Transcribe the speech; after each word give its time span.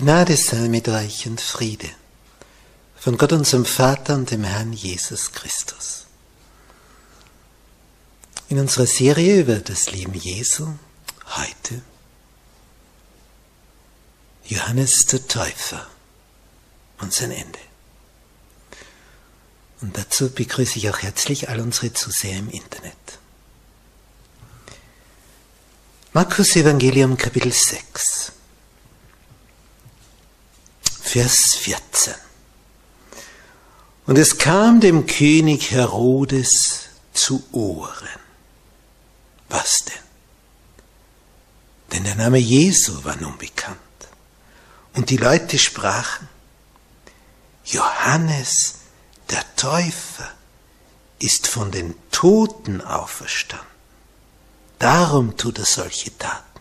Gnade 0.00 0.36
sei 0.36 0.68
mit 0.68 0.86
euch 0.86 1.26
und 1.26 1.40
Friede 1.40 1.90
von 3.00 3.18
Gott 3.18 3.32
unserem 3.32 3.64
Vater 3.64 4.14
und 4.14 4.30
dem 4.30 4.44
Herrn 4.44 4.72
Jesus 4.72 5.32
Christus. 5.32 6.06
In 8.48 8.60
unserer 8.60 8.86
Serie 8.86 9.40
über 9.40 9.56
das 9.56 9.90
Leben 9.90 10.14
Jesu 10.14 10.68
heute 11.36 11.82
Johannes 14.44 15.06
der 15.06 15.26
Täufer 15.26 15.84
und 17.00 17.12
sein 17.12 17.32
Ende. 17.32 17.58
Und 19.80 19.98
dazu 19.98 20.30
begrüße 20.30 20.78
ich 20.78 20.88
auch 20.90 20.98
herzlich 20.98 21.48
all 21.48 21.58
unsere 21.58 21.92
Zuseher 21.92 22.38
im 22.38 22.50
Internet. 22.50 22.94
Markus 26.12 26.54
Evangelium 26.54 27.16
Kapitel 27.16 27.52
6. 27.52 28.37
Vers 31.08 31.54
14. 31.60 32.14
Und 34.04 34.18
es 34.18 34.36
kam 34.36 34.80
dem 34.80 35.06
König 35.06 35.70
Herodes 35.70 36.88
zu 37.14 37.42
Ohren. 37.52 38.20
Was 39.48 39.84
denn? 39.86 40.02
Denn 41.92 42.04
der 42.04 42.14
Name 42.14 42.36
Jesu 42.36 43.04
war 43.04 43.16
nun 43.16 43.38
bekannt. 43.38 43.78
Und 44.92 45.08
die 45.08 45.16
Leute 45.16 45.58
sprachen, 45.58 46.28
Johannes 47.64 48.74
der 49.30 49.44
Täufer 49.56 50.30
ist 51.20 51.46
von 51.46 51.70
den 51.70 51.94
Toten 52.10 52.82
auferstanden. 52.82 53.66
Darum 54.78 55.38
tut 55.38 55.58
er 55.58 55.64
solche 55.64 56.16
Taten. 56.18 56.60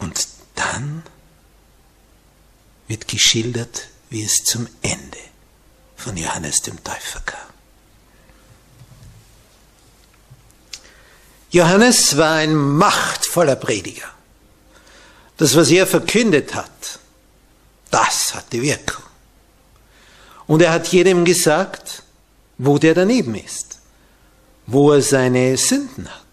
Und 0.00 0.28
dann 0.54 1.02
wird 2.90 3.06
geschildert, 3.06 3.88
wie 4.10 4.24
es 4.24 4.44
zum 4.44 4.66
Ende 4.82 5.18
von 5.96 6.16
Johannes 6.16 6.60
dem 6.62 6.82
Täufer 6.82 7.20
kam. 7.24 7.38
Johannes 11.52 12.16
war 12.16 12.34
ein 12.34 12.54
machtvoller 12.54 13.56
Prediger. 13.56 14.08
Das, 15.36 15.56
was 15.56 15.70
er 15.70 15.86
verkündet 15.86 16.54
hat, 16.54 16.98
das 17.90 18.34
hatte 18.34 18.60
Wirkung. 18.60 19.04
Und 20.46 20.60
er 20.60 20.72
hat 20.72 20.88
jedem 20.88 21.24
gesagt, 21.24 22.02
wo 22.58 22.78
der 22.78 22.94
daneben 22.94 23.36
ist, 23.36 23.78
wo 24.66 24.92
er 24.92 25.00
seine 25.00 25.56
Sünden 25.56 26.08
hat. 26.08 26.24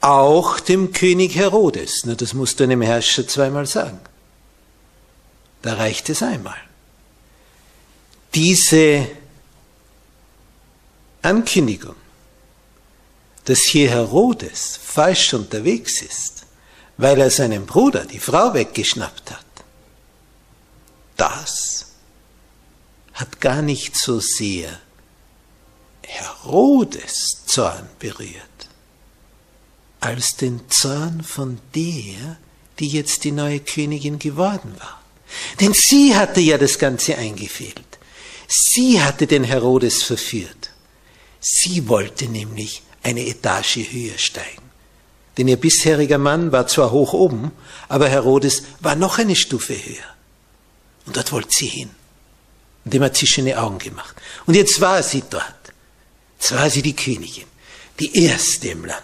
Auch 0.00 0.60
dem 0.60 0.92
König 0.92 1.34
Herodes, 1.34 2.02
na, 2.04 2.14
das 2.14 2.32
musst 2.32 2.60
du 2.60 2.64
einem 2.64 2.82
Herrscher 2.82 3.26
zweimal 3.26 3.66
sagen. 3.66 4.00
Da 5.68 5.74
reicht 5.74 6.08
es 6.08 6.22
einmal. 6.22 6.56
Diese 8.32 9.06
Ankündigung, 11.20 11.94
dass 13.44 13.64
hier 13.64 13.90
Herodes 13.90 14.80
falsch 14.82 15.34
unterwegs 15.34 16.00
ist, 16.00 16.46
weil 16.96 17.20
er 17.20 17.30
seinem 17.30 17.66
Bruder 17.66 18.06
die 18.06 18.18
Frau 18.18 18.54
weggeschnappt 18.54 19.30
hat, 19.30 19.44
das 21.18 21.88
hat 23.12 23.38
gar 23.38 23.60
nicht 23.60 23.94
so 23.94 24.20
sehr 24.20 24.70
Herodes 26.00 27.44
Zorn 27.44 27.90
berührt, 27.98 28.68
als 30.00 30.34
den 30.34 30.70
Zorn 30.70 31.22
von 31.22 31.60
der, 31.74 32.38
die 32.78 32.88
jetzt 32.88 33.24
die 33.24 33.32
neue 33.32 33.60
Königin 33.60 34.18
geworden 34.18 34.74
war. 34.78 34.98
Denn 35.60 35.74
sie 35.74 36.14
hatte 36.16 36.40
ja 36.40 36.58
das 36.58 36.78
Ganze 36.78 37.16
eingefädelt. 37.16 37.98
Sie 38.48 39.02
hatte 39.02 39.26
den 39.26 39.44
Herodes 39.44 40.02
verführt. 40.02 40.70
Sie 41.40 41.88
wollte 41.88 42.26
nämlich 42.26 42.82
eine 43.02 43.26
Etage 43.26 43.76
höher 43.90 44.18
steigen. 44.18 44.62
Denn 45.36 45.48
ihr 45.48 45.56
bisheriger 45.56 46.18
Mann 46.18 46.50
war 46.50 46.66
zwar 46.66 46.90
hoch 46.90 47.12
oben, 47.12 47.52
aber 47.88 48.08
Herodes 48.08 48.64
war 48.80 48.96
noch 48.96 49.18
eine 49.18 49.36
Stufe 49.36 49.74
höher. 49.74 50.14
Und 51.06 51.16
dort 51.16 51.30
wollte 51.30 51.52
sie 51.52 51.66
hin. 51.66 51.90
Und 52.84 52.94
dem 52.94 53.02
hat 53.02 53.16
sie 53.16 53.26
schöne 53.26 53.60
Augen 53.60 53.78
gemacht. 53.78 54.16
Und 54.46 54.54
jetzt 54.54 54.80
war 54.80 55.02
sie 55.02 55.22
dort. 55.28 55.44
Jetzt 56.38 56.54
war 56.54 56.68
sie 56.70 56.82
die 56.82 56.96
Königin, 56.96 57.46
die 58.00 58.24
erste 58.24 58.68
im 58.68 58.84
Lande. 58.84 59.02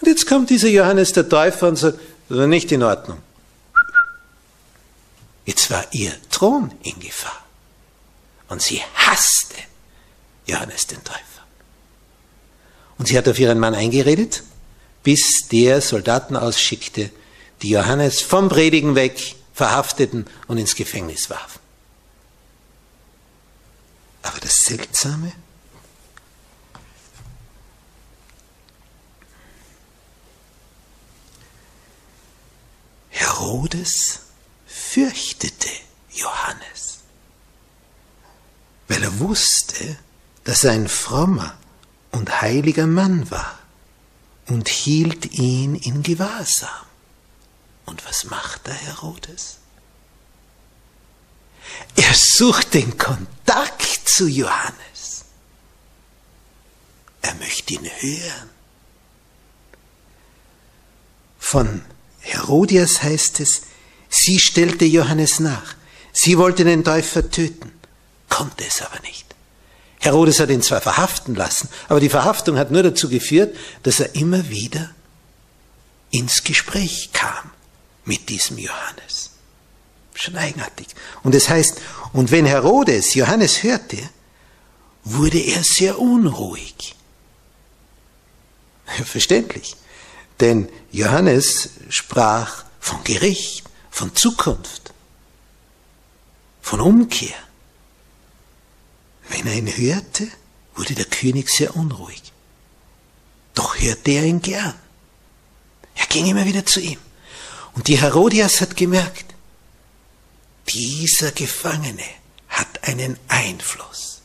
Und 0.00 0.08
jetzt 0.08 0.26
kommt 0.26 0.50
dieser 0.50 0.68
Johannes 0.68 1.12
der 1.12 1.28
Täufer 1.28 1.68
und 1.68 1.76
sagt, 1.76 1.98
das 2.28 2.38
ist 2.38 2.46
nicht 2.46 2.70
in 2.72 2.82
Ordnung. 2.82 3.18
Jetzt 5.44 5.70
war 5.70 5.84
ihr 5.92 6.12
Thron 6.30 6.72
in 6.82 6.98
Gefahr. 7.00 7.44
Und 8.48 8.62
sie 8.62 8.82
hasste 8.94 9.56
Johannes 10.46 10.86
den 10.86 11.02
Täufer. 11.04 11.20
Und 12.98 13.06
sie 13.06 13.16
hat 13.16 13.28
auf 13.28 13.38
ihren 13.38 13.58
Mann 13.58 13.74
eingeredet, 13.74 14.42
bis 15.02 15.48
der 15.50 15.80
Soldaten 15.80 16.36
ausschickte, 16.36 17.10
die 17.62 17.70
Johannes 17.70 18.20
vom 18.20 18.48
Predigen 18.48 18.94
weg 18.94 19.36
verhafteten 19.54 20.26
und 20.48 20.58
ins 20.58 20.74
Gefängnis 20.74 21.30
warfen. 21.30 21.60
Aber 24.22 24.38
das 24.40 24.54
Seltsame, 24.56 25.32
Herodes 33.08 34.29
fürchtete 34.92 35.70
Johannes, 36.10 36.98
weil 38.88 39.02
er 39.04 39.20
wusste, 39.20 39.96
dass 40.42 40.64
er 40.64 40.72
ein 40.72 40.88
frommer 40.88 41.56
und 42.10 42.40
heiliger 42.40 42.88
Mann 42.88 43.30
war 43.30 43.60
und 44.48 44.68
hielt 44.68 45.26
ihn 45.32 45.76
in 45.76 46.02
Gewahrsam. 46.02 46.86
Und 47.86 48.04
was 48.04 48.24
macht 48.24 48.66
der 48.66 48.74
Herodes? 48.74 49.58
Er 51.94 52.14
sucht 52.14 52.74
den 52.74 52.98
Kontakt 52.98 54.08
zu 54.08 54.26
Johannes. 54.26 55.24
Er 57.22 57.34
möchte 57.34 57.74
ihn 57.74 57.84
hören. 57.84 58.50
Von 61.38 61.84
Herodias 62.20 63.02
heißt 63.02 63.38
es, 63.38 63.62
sie 64.10 64.38
stellte 64.38 64.84
Johannes 64.84 65.40
nach. 65.40 65.74
Sie 66.12 66.36
wollte 66.36 66.64
den 66.64 66.84
Täufer 66.84 67.30
töten, 67.30 67.72
konnte 68.28 68.64
es 68.66 68.82
aber 68.82 69.00
nicht. 69.00 69.24
Herodes 70.00 70.40
hat 70.40 70.50
ihn 70.50 70.62
zwar 70.62 70.80
verhaften 70.80 71.34
lassen, 71.34 71.68
aber 71.88 72.00
die 72.00 72.08
Verhaftung 72.08 72.58
hat 72.58 72.70
nur 72.70 72.82
dazu 72.82 73.08
geführt, 73.08 73.56
dass 73.82 74.00
er 74.00 74.14
immer 74.14 74.48
wieder 74.48 74.90
ins 76.10 76.42
Gespräch 76.42 77.10
kam 77.12 77.50
mit 78.04 78.28
diesem 78.28 78.58
Johannes. 78.58 79.30
Schon 80.14 80.36
eigenartig. 80.36 80.88
Und 81.22 81.34
es 81.34 81.48
heißt, 81.48 81.80
und 82.12 82.30
wenn 82.30 82.44
Herodes 82.44 83.14
Johannes 83.14 83.62
hörte, 83.62 83.98
wurde 85.04 85.38
er 85.38 85.62
sehr 85.62 85.98
unruhig. 85.98 86.96
Verständlich. 89.04 89.76
Denn 90.40 90.68
Johannes 90.90 91.70
sprach 91.90 92.64
von 92.80 93.04
Gericht, 93.04 93.69
von 94.00 94.16
Zukunft, 94.16 94.94
von 96.62 96.80
Umkehr. 96.80 97.36
Wenn 99.28 99.46
er 99.46 99.56
ihn 99.56 99.66
hörte, 99.66 100.26
wurde 100.74 100.94
der 100.94 101.04
König 101.04 101.50
sehr 101.50 101.76
unruhig. 101.76 102.22
Doch 103.54 103.78
hörte 103.78 104.10
er 104.12 104.24
ihn 104.24 104.40
gern. 104.40 104.74
Er 105.96 106.06
ging 106.06 106.26
immer 106.28 106.46
wieder 106.46 106.64
zu 106.64 106.80
ihm. 106.80 106.98
Und 107.74 107.88
die 107.88 108.00
Herodias 108.00 108.62
hat 108.62 108.74
gemerkt, 108.74 109.34
dieser 110.70 111.32
Gefangene 111.32 112.08
hat 112.48 112.82
einen 112.84 113.18
Einfluss 113.28 114.22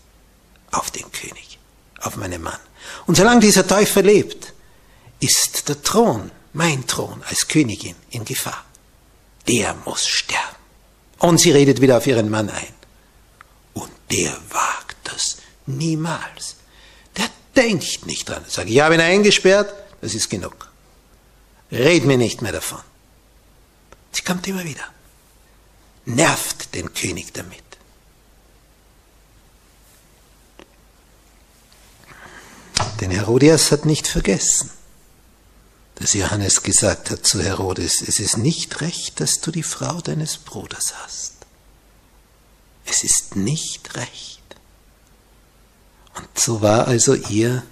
auf 0.72 0.90
den 0.90 1.12
König, 1.12 1.60
auf 2.00 2.16
meinen 2.16 2.42
Mann. 2.42 2.62
Und 3.08 3.18
solange 3.18 3.42
dieser 3.42 3.68
Täufer 3.68 4.04
lebt, 4.04 4.54
ist 5.20 5.68
der 5.68 5.82
Thron, 5.82 6.32
mein 6.54 6.88
Thron 6.88 7.22
als 7.24 7.50
Königin, 7.50 7.98
in 8.12 8.24
Gefahr. 8.24 8.65
Der 9.48 9.76
muss 9.86 10.08
sterben. 10.08 10.56
Und 11.20 11.40
sie 11.40 11.52
redet 11.52 11.82
wieder 11.82 11.98
auf 11.98 12.08
ihren 12.08 12.30
Mann 12.30 12.50
ein. 12.50 12.74
Und 13.74 13.92
der 14.12 14.34
wagt 14.50 14.98
das 15.04 15.38
niemals. 15.66 16.56
Der 17.18 17.30
denkt 17.56 18.06
nicht 18.06 18.28
dran. 18.28 18.44
Sag 18.48 18.68
ich 18.68 18.80
habe 18.80 18.96
ihn 18.96 19.02
eingesperrt, 19.02 19.74
das 20.02 20.14
ist 20.14 20.30
genug. 20.30 20.72
Red 21.72 22.06
mir 22.06 22.18
nicht 22.18 22.42
mehr 22.42 22.52
davon. 22.52 22.82
Sie 24.12 24.22
kommt 24.22 24.48
immer 24.48 24.64
wieder. 24.64 24.84
Nervt 26.06 26.74
den 26.76 26.94
König 26.94 27.34
damit. 27.34 27.64
Denn 33.02 33.12
Herodias 33.12 33.72
hat 33.72 33.86
nicht 33.86 34.08
vergessen, 34.08 34.70
dass 35.96 36.14
Johannes 36.14 36.62
gesagt 36.62 37.10
hat 37.10 37.26
zu 37.26 37.42
Herodes, 37.42 38.02
es 38.02 38.20
ist 38.20 38.38
nicht 38.38 38.82
recht, 38.82 39.20
dass 39.20 39.40
du 39.40 39.52
die 39.52 39.64
Frau 39.64 40.02
deines 40.02 40.38
Bruders 40.38 40.94
hast. 41.04 41.34
Es 42.86 43.04
ist 43.04 43.36
nicht 43.36 43.96
recht. 43.96 44.42
Und 46.16 46.28
so 46.38 46.62
war 46.62 46.88
also 46.88 47.14
ihr 47.14 47.64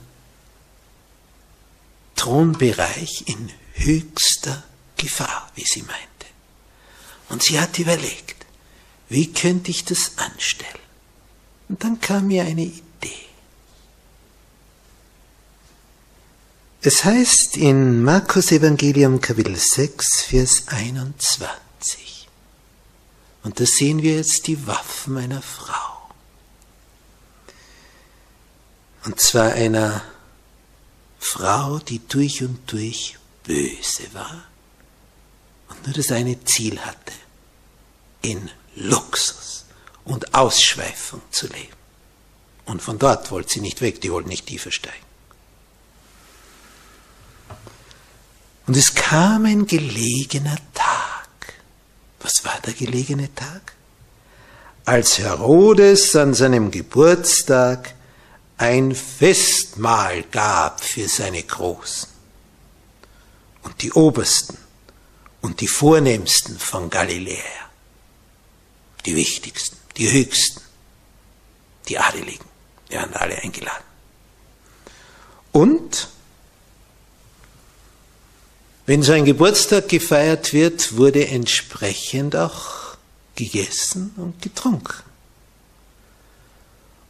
Thronbereich 2.16 3.24
in 3.28 3.50
höchster 3.74 4.64
Gefahr, 4.98 5.52
wie 5.56 5.66
sie 5.66 5.82
meinte. 5.82 6.02
Und 7.30 7.44
sie 7.44 7.60
hat 7.60 7.78
überlegt, 7.80 8.46
wie 9.10 9.32
könnte 9.32 9.72
ich 9.72 9.86
das 9.86 10.18
anstellen? 10.18 10.72
Und 11.70 11.84
dann 11.84 12.00
kam 12.00 12.28
mir 12.28 12.44
eine 12.44 12.64
Idee. 12.64 12.93
Es 16.86 17.06
heißt 17.06 17.56
in 17.56 18.04
Markus 18.04 18.52
Evangelium 18.52 19.22
Kapitel 19.22 19.56
6, 19.56 20.24
Vers 20.24 20.64
21. 20.68 22.28
Und 23.42 23.58
da 23.58 23.66
sehen 23.66 24.02
wir 24.02 24.18
jetzt 24.18 24.48
die 24.48 24.68
Waffen 24.68 25.16
einer 25.16 25.42
Frau. 25.42 26.12
Und 29.06 29.18
zwar 29.22 29.54
einer 29.54 30.04
Frau, 31.20 31.80
die 31.80 32.06
durch 32.06 32.44
und 32.44 32.70
durch 32.70 33.18
böse 33.46 34.14
war 34.14 34.44
und 35.70 35.86
nur 35.86 35.96
das 35.96 36.12
eine 36.12 36.44
Ziel 36.44 36.82
hatte, 36.82 37.14
in 38.24 38.50
Luxus 38.76 39.64
und 40.04 40.36
Ausschweifung 40.36 41.22
zu 41.32 41.48
leben. 41.48 41.78
Und 42.66 42.82
von 42.82 43.00
dort 43.00 43.32
wollte 43.32 43.54
sie 43.54 43.62
nicht 43.62 43.80
weg, 43.80 44.02
die 44.02 44.12
wollte 44.12 44.28
nicht 44.28 44.48
tiefer 44.48 44.72
steigen. 44.74 45.13
Und 48.66 48.78
es 48.78 48.96
kam 48.96 49.46
ein 49.46 49.68
gelegener 49.68 50.58
Tag. 50.74 51.54
Was 52.22 52.46
war 52.46 52.60
der 52.66 52.74
gelegene 52.74 53.34
Tag? 53.36 53.74
Als 54.86 55.20
Herodes 55.20 56.16
an 56.16 56.34
seinem 56.34 56.72
Geburtstag 56.72 57.94
ein 58.58 58.96
Festmahl 58.96 60.24
gab 60.24 60.84
für 60.84 61.08
seine 61.08 61.44
Großen 61.44 62.10
und 63.64 63.82
die 63.82 63.92
Obersten 63.94 64.58
und 65.42 65.60
die 65.60 65.68
Vornehmsten 65.68 66.58
von 66.60 66.90
Galiläa, 66.90 67.44
die 69.06 69.16
wichtigsten, 69.16 69.78
die 69.98 70.10
höchsten, 70.12 70.62
die 71.90 71.98
Adeligen, 71.98 72.46
die 72.90 72.96
waren 72.96 73.14
alle 73.14 73.36
eingeladen. 73.38 73.84
Und 75.52 76.10
wenn 78.86 79.02
so 79.02 79.14
ein 79.14 79.26
Geburtstag 79.26 79.88
gefeiert 79.88 80.54
wird, 80.54 80.98
wurde 80.98 81.28
entsprechend 81.28 82.36
auch 82.36 82.98
gegessen 83.36 84.14
und 84.18 84.42
getrunken. 84.42 85.04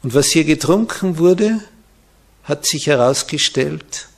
Und 0.04 0.14
was 0.14 0.28
hier 0.28 0.44
getrunken 0.44 1.18
wurde, 1.18 1.62
hat 2.44 2.66
sich 2.66 2.88
herausgestellt, 2.88 4.10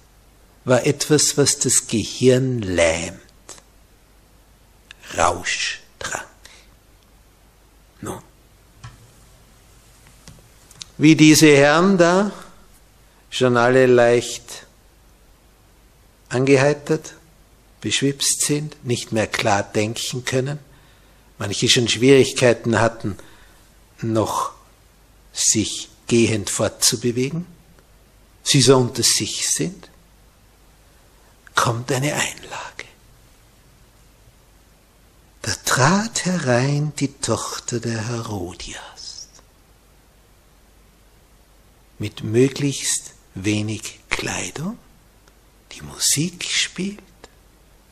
war 0.66 0.86
etwas, 0.86 1.38
was 1.38 1.60
das 1.60 1.88
Gehirn 1.88 2.62
lähmt. 2.62 3.20
Rauschtrank. 5.16 6.26
Nun, 8.02 8.20
wie 10.98 11.16
diese 11.16 11.56
Herren 11.56 11.98
da, 11.98 12.32
schon 13.30 13.56
alle 13.56 13.86
leicht 13.86 14.66
angeheitert, 16.30 17.14
beschwipst 17.82 18.42
sind, 18.42 18.84
nicht 18.84 19.12
mehr 19.12 19.28
klar 19.28 19.64
denken 19.64 20.26
können, 20.26 20.60
manche 21.38 21.70
schon 21.70 21.88
Schwierigkeiten 21.88 22.80
hatten, 22.80 23.18
noch 24.02 24.54
sich 25.34 25.90
gehend 26.08 26.50
fortzubewegen, 26.50 27.46
sie 28.44 28.62
so 28.62 28.78
unter 28.78 29.04
sich 29.04 29.50
sind, 29.50 29.90
kommt 31.56 31.92
eine 31.92 32.14
Einlage. 32.14 32.86
Da 35.42 35.54
trat 35.64 36.26
herein 36.26 36.94
die 37.00 37.14
Tochter 37.14 37.80
der 37.80 38.08
Herodias. 38.08 39.28
Mit 42.00 42.24
möglichst 42.24 43.14
wenig 43.36 44.00
Kleidung, 44.10 44.78
die 45.72 45.82
Musik 45.82 46.46
spielt, 46.46 47.00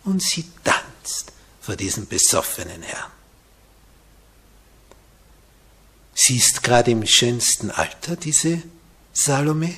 und 0.04 0.22
sie 0.22 0.46
tanzt 0.64 1.32
vor 1.62 1.76
diesem 1.76 2.08
besoffenen 2.08 2.82
Herrn. 2.82 3.12
Sie 6.14 6.38
ist 6.38 6.62
gerade 6.64 6.92
im 6.92 7.06
schönsten 7.06 7.72
Alter, 7.72 8.16
diese 8.16 8.62
Salome, 9.14 9.76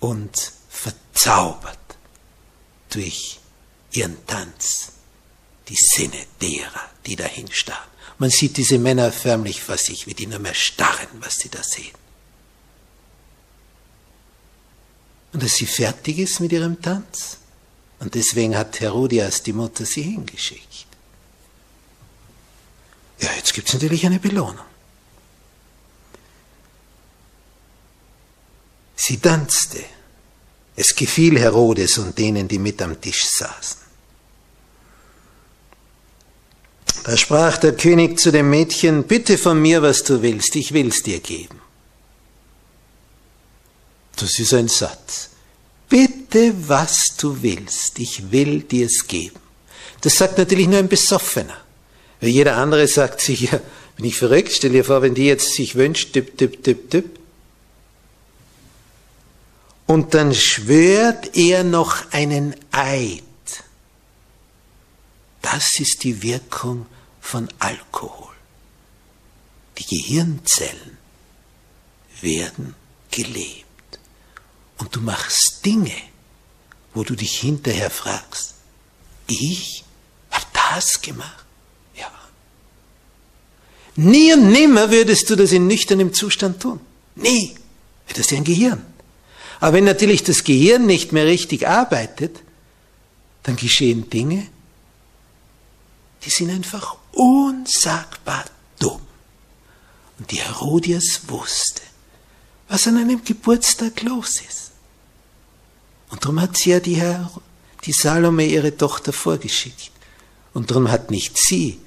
und 0.00 0.52
verzaubert 0.68 1.78
durch 2.90 3.40
ihren 3.92 4.24
Tanz 4.26 4.92
die 5.68 5.76
Sinne 5.76 6.26
derer, 6.40 6.90
die 7.06 7.16
dahin 7.16 7.50
starren. 7.50 7.90
Man 8.18 8.30
sieht 8.30 8.56
diese 8.56 8.78
Männer 8.78 9.10
förmlich 9.10 9.62
vor 9.62 9.78
sich, 9.78 10.06
wie 10.06 10.14
die 10.14 10.26
nur 10.26 10.38
mehr 10.38 10.54
starren, 10.54 11.08
was 11.20 11.36
sie 11.36 11.48
da 11.48 11.62
sehen. 11.62 11.94
Und 15.32 15.42
als 15.42 15.56
sie 15.56 15.66
fertig 15.66 16.18
ist 16.18 16.38
mit 16.38 16.52
ihrem 16.52 16.80
Tanz, 16.80 17.38
und 18.00 18.14
deswegen 18.14 18.56
hat 18.56 18.80
Herodias 18.80 19.42
die 19.42 19.52
Mutter 19.52 19.84
sie 19.84 20.02
hingeschickt. 20.02 20.86
Ja, 23.20 23.30
jetzt 23.36 23.54
gibt 23.54 23.68
es 23.68 23.74
natürlich 23.74 24.04
eine 24.04 24.18
Belohnung. 24.18 24.66
Sie 28.96 29.18
tanzte. 29.18 29.84
Es 30.76 30.94
gefiel 30.94 31.38
Herodes 31.38 31.98
und 31.98 32.18
denen, 32.18 32.48
die 32.48 32.58
mit 32.58 32.82
am 32.82 33.00
Tisch 33.00 33.24
saßen. 33.24 33.80
Da 37.04 37.16
sprach 37.16 37.58
der 37.58 37.76
König 37.76 38.18
zu 38.18 38.32
dem 38.32 38.50
Mädchen, 38.50 39.04
bitte 39.04 39.38
von 39.38 39.60
mir, 39.60 39.82
was 39.82 40.02
du 40.04 40.22
willst, 40.22 40.56
ich 40.56 40.72
will's 40.72 41.02
dir 41.02 41.20
geben. 41.20 41.60
Das 44.16 44.38
ist 44.38 44.54
ein 44.54 44.68
Satz 44.68 45.33
bitte 45.88 46.54
was 46.68 47.16
du 47.16 47.42
willst, 47.42 47.98
ich 47.98 48.30
will 48.30 48.62
dir 48.62 48.86
es 48.86 49.06
geben. 49.06 49.40
Das 50.00 50.16
sagt 50.16 50.38
natürlich 50.38 50.68
nur 50.68 50.78
ein 50.78 50.88
Besoffener. 50.88 51.56
Weil 52.20 52.30
jeder 52.30 52.56
andere 52.56 52.86
sagt 52.86 53.20
sich, 53.20 53.52
ja, 53.52 53.60
bin 53.96 54.06
ich 54.06 54.16
verrückt, 54.16 54.52
stell 54.52 54.72
dir 54.72 54.84
vor, 54.84 55.02
wenn 55.02 55.14
die 55.14 55.26
jetzt 55.26 55.52
sich 55.54 55.74
wünscht, 55.76 56.12
tipp, 56.12 56.36
tipp, 56.36 56.62
tipp, 56.62 56.90
tipp. 56.90 57.18
Und 59.86 60.14
dann 60.14 60.34
schwört 60.34 61.36
er 61.36 61.62
noch 61.64 62.10
einen 62.12 62.54
Eid. 62.72 63.22
Das 65.42 65.78
ist 65.78 66.04
die 66.04 66.22
Wirkung 66.22 66.86
von 67.20 67.48
Alkohol. 67.58 68.32
Die 69.78 69.84
Gehirnzellen 69.84 70.96
werden 72.20 72.74
gelebt. 73.10 73.63
Und 74.78 74.94
du 74.94 75.00
machst 75.00 75.64
Dinge, 75.64 75.94
wo 76.94 77.04
du 77.04 77.14
dich 77.14 77.40
hinterher 77.40 77.90
fragst, 77.90 78.54
ich 79.26 79.84
habe 80.30 80.46
das 80.52 81.00
gemacht? 81.00 81.44
Ja. 81.96 82.10
Nie 83.96 84.32
und 84.34 84.50
nimmer 84.50 84.90
würdest 84.90 85.30
du 85.30 85.36
das 85.36 85.52
in 85.52 85.66
nüchternem 85.66 86.12
Zustand 86.12 86.60
tun. 86.60 86.80
Nie. 87.14 87.54
Das 88.08 88.18
ist 88.18 88.30
ja 88.32 88.38
ein 88.38 88.44
Gehirn. 88.44 88.84
Aber 89.60 89.74
wenn 89.74 89.84
natürlich 89.84 90.22
das 90.22 90.44
Gehirn 90.44 90.86
nicht 90.86 91.12
mehr 91.12 91.26
richtig 91.26 91.66
arbeitet, 91.66 92.40
dann 93.44 93.56
geschehen 93.56 94.10
Dinge, 94.10 94.46
die 96.24 96.30
sind 96.30 96.50
einfach 96.50 96.96
unsagbar 97.12 98.44
dumm. 98.78 99.00
Und 100.18 100.30
die 100.30 100.40
Herodias 100.40 101.22
wusste, 101.28 101.82
was 102.68 102.86
an 102.86 102.96
einem 102.96 103.24
Geburtstag 103.24 104.02
los 104.02 104.40
ist. 104.40 104.72
Und 106.10 106.24
darum 106.24 106.40
hat 106.40 106.56
sie 106.56 106.70
ja 106.70 106.80
die, 106.80 106.94
Her 106.94 107.30
die 107.84 107.92
Salome 107.92 108.46
ihre 108.46 108.76
Tochter 108.76 109.12
vorgeschickt. 109.12 109.90
Und 110.52 110.70
darum 110.70 110.90
hat 110.90 111.10
nicht 111.10 111.36
sie, 111.36 111.80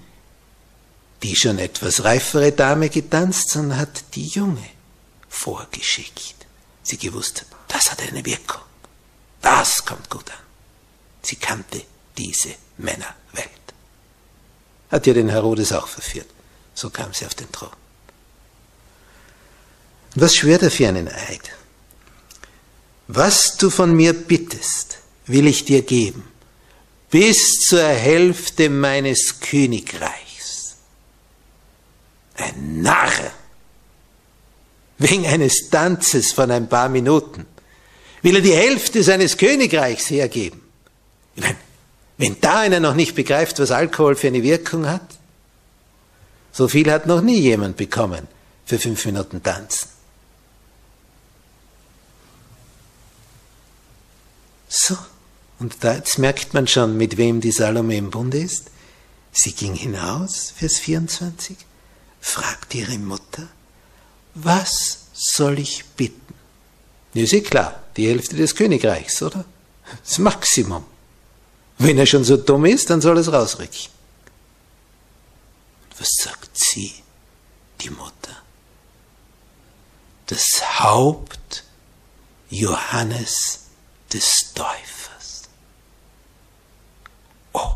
die 1.23 1.35
schon 1.35 1.59
etwas 1.59 2.03
reifere 2.03 2.51
Dame 2.51 2.89
getanzt, 2.89 3.49
sondern 3.49 3.79
hat 3.79 4.15
die 4.15 4.27
Junge 4.27 4.69
vorgeschickt. 5.29 6.35
Sie 6.83 6.97
gewusst 6.97 7.41
hat, 7.41 7.47
das 7.69 7.91
hat 7.91 8.01
eine 8.01 8.25
Wirkung. 8.25 8.61
Das 9.41 9.85
kommt 9.85 10.09
gut 10.09 10.29
an. 10.29 10.37
Sie 11.21 11.35
kannte 11.35 11.83
diese 12.17 12.55
Männerwelt. 12.77 13.49
Hat 14.91 15.07
ja 15.07 15.13
den 15.13 15.29
Herodes 15.29 15.73
auch 15.73 15.87
verführt. 15.87 16.27
So 16.73 16.89
kam 16.89 17.13
sie 17.13 17.25
auf 17.25 17.35
den 17.35 17.51
Thron. 17.51 17.76
Was 20.19 20.35
schwört 20.35 20.63
er 20.63 20.71
für 20.71 20.87
einen 20.87 21.07
Eid? 21.07 21.51
Was 23.07 23.55
du 23.57 23.69
von 23.69 23.95
mir 23.95 24.13
bittest, 24.13 24.97
will 25.27 25.45
ich 25.45 25.63
dir 25.63 25.83
geben, 25.83 26.23
bis 27.11 27.59
zur 27.67 27.83
Hälfte 27.83 28.71
meines 28.71 29.39
Königreichs. 29.39 30.77
Ein 32.35 32.81
Narr, 32.81 33.11
wegen 34.97 35.27
eines 35.27 35.69
Tanzes 35.69 36.31
von 36.31 36.49
ein 36.49 36.67
paar 36.67 36.89
Minuten, 36.89 37.45
will 38.23 38.37
er 38.37 38.41
die 38.41 38.55
Hälfte 38.55 39.03
seines 39.03 39.37
Königreichs 39.37 40.09
hergeben. 40.09 40.61
Wenn 42.17 42.41
da 42.41 42.61
einer 42.61 42.79
noch 42.79 42.95
nicht 42.95 43.13
begreift, 43.13 43.59
was 43.59 43.69
Alkohol 43.69 44.15
für 44.15 44.29
eine 44.29 44.41
Wirkung 44.41 44.89
hat, 44.89 45.19
so 46.51 46.67
viel 46.67 46.91
hat 46.91 47.05
noch 47.05 47.21
nie 47.21 47.39
jemand 47.39 47.77
bekommen 47.77 48.27
für 48.65 48.79
fünf 48.79 49.05
Minuten 49.05 49.43
Tanzen. 49.43 49.96
So, 54.67 54.97
und 55.59 55.83
da 55.83 55.95
jetzt 55.95 56.19
merkt 56.19 56.53
man 56.53 56.67
schon, 56.67 56.97
mit 56.97 57.17
wem 57.17 57.41
die 57.41 57.51
Salome 57.51 57.97
im 57.97 58.11
Bunde 58.11 58.39
ist. 58.39 58.69
Sie 59.31 59.53
ging 59.53 59.75
hinaus, 59.75 60.51
Vers 60.55 60.77
24, 60.77 61.57
fragte 62.19 62.79
ihre 62.79 62.97
Mutter, 62.97 63.47
was 64.33 64.99
soll 65.13 65.59
ich 65.59 65.85
bitten? 65.95 66.33
Ja, 67.13 67.23
ist 67.23 67.33
eh 67.33 67.41
klar, 67.41 67.83
die 67.95 68.07
Hälfte 68.07 68.35
des 68.35 68.55
Königreichs, 68.55 69.21
oder? 69.21 69.45
Das 70.03 70.17
Maximum. 70.17 70.85
Wenn 71.79 71.97
er 71.97 72.05
schon 72.05 72.23
so 72.23 72.37
dumm 72.37 72.65
ist, 72.65 72.89
dann 72.89 73.01
soll 73.01 73.17
es 73.17 73.31
rausrücken. 73.31 73.91
Und 75.83 75.99
was 75.99 76.09
sagt 76.21 76.57
sie, 76.57 76.93
die 77.81 77.89
Mutter? 77.89 78.43
Das 80.25 80.79
Haupt 80.79 81.63
Johannes 82.49 83.66
des 84.13 84.53
Täufers. 84.53 85.43
Oh. 87.53 87.75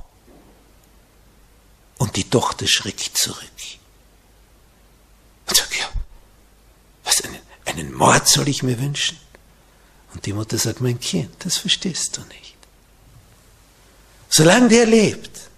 Und 1.98 2.16
die 2.16 2.30
Tochter 2.30 2.68
schreckt 2.68 3.18
zurück. 3.18 3.38
Und 5.48 5.56
sagt, 5.56 5.78
ja, 5.78 5.90
was, 7.04 7.22
einen, 7.22 7.40
einen 7.66 7.94
Mord 7.94 8.28
soll 8.28 8.48
ich 8.48 8.64
mir 8.64 8.80
wünschen? 8.80 9.18
Und 10.14 10.26
die 10.26 10.34
Mutter 10.34 10.58
sagt, 10.58 10.82
mein 10.82 11.00
Kind, 11.00 11.34
das 11.40 11.58
verstehst 11.58 12.18
du 12.18 12.22
nicht. 12.22 12.56
Solange 14.30 14.70
der 14.70 14.86
lebt, 14.86 15.50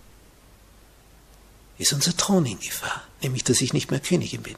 ist 1.78 1.94
unser 1.94 2.16
Thron 2.16 2.46
in 2.46 2.60
Gefahr, 2.60 3.04
nämlich 3.22 3.44
dass 3.44 3.62
ich 3.62 3.74
nicht 3.74 3.92
mehr 3.92 4.00
Königin 4.00 4.42
bin. 4.42 4.56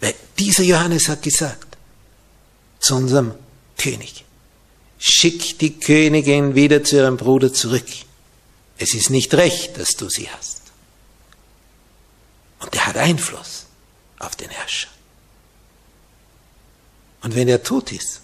Weil 0.00 0.14
dieser 0.38 0.64
Johannes 0.64 1.08
hat 1.08 1.22
gesagt 1.22 1.76
zu 2.78 2.96
unserem 2.96 3.34
König, 3.78 4.24
schick 5.04 5.58
die 5.58 5.80
Königin 5.80 6.54
wieder 6.54 6.84
zu 6.84 6.94
ihrem 6.94 7.16
Bruder 7.16 7.52
zurück. 7.52 7.88
Es 8.78 8.94
ist 8.94 9.10
nicht 9.10 9.34
recht, 9.34 9.76
dass 9.76 9.96
du 9.96 10.08
sie 10.08 10.30
hast. 10.30 10.62
Und 12.60 12.72
er 12.76 12.86
hat 12.86 12.96
Einfluss 12.96 13.66
auf 14.20 14.36
den 14.36 14.48
Herrscher. 14.48 14.88
Und 17.22 17.34
wenn 17.34 17.48
er 17.48 17.64
tot 17.64 17.90
ist, 17.90 18.20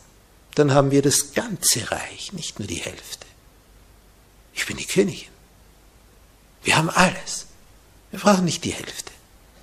dann 0.54 0.72
haben 0.72 0.92
wir 0.92 1.02
das 1.02 1.32
ganze 1.32 1.90
Reich, 1.90 2.32
nicht 2.32 2.60
nur 2.60 2.68
die 2.68 2.76
Hälfte. 2.76 3.26
Ich 4.54 4.64
bin 4.66 4.76
die 4.76 4.86
Königin. 4.86 5.28
Wir 6.62 6.76
haben 6.76 6.90
alles. 6.90 7.46
Wir 8.12 8.20
brauchen 8.20 8.44
nicht 8.44 8.62
die 8.62 8.72
Hälfte. 8.72 9.10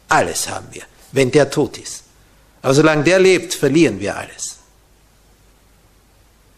Alles 0.10 0.50
haben 0.50 0.68
wir, 0.72 0.84
wenn 1.14 1.32
der 1.32 1.50
tot 1.50 1.78
ist. 1.78 2.04
Aber 2.62 2.74
solange 2.74 3.06
der 3.06 3.20
lebt, 3.20 3.54
verlieren 3.54 4.02
wir 4.02 4.18
alles. 4.18 4.58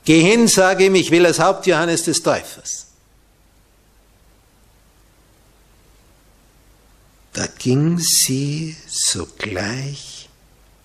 Geh 0.08 0.22
hin, 0.22 0.48
sage 0.48 0.86
ihm, 0.86 0.96
ich 0.96 1.12
will 1.12 1.26
als 1.26 1.38
Haupt 1.38 1.68
Johannes 1.68 2.04
des 2.04 2.24
Täufers. 2.24 2.86
Da 7.34 7.46
ging 7.48 8.00
sie 8.00 8.78
sogleich 8.88 10.30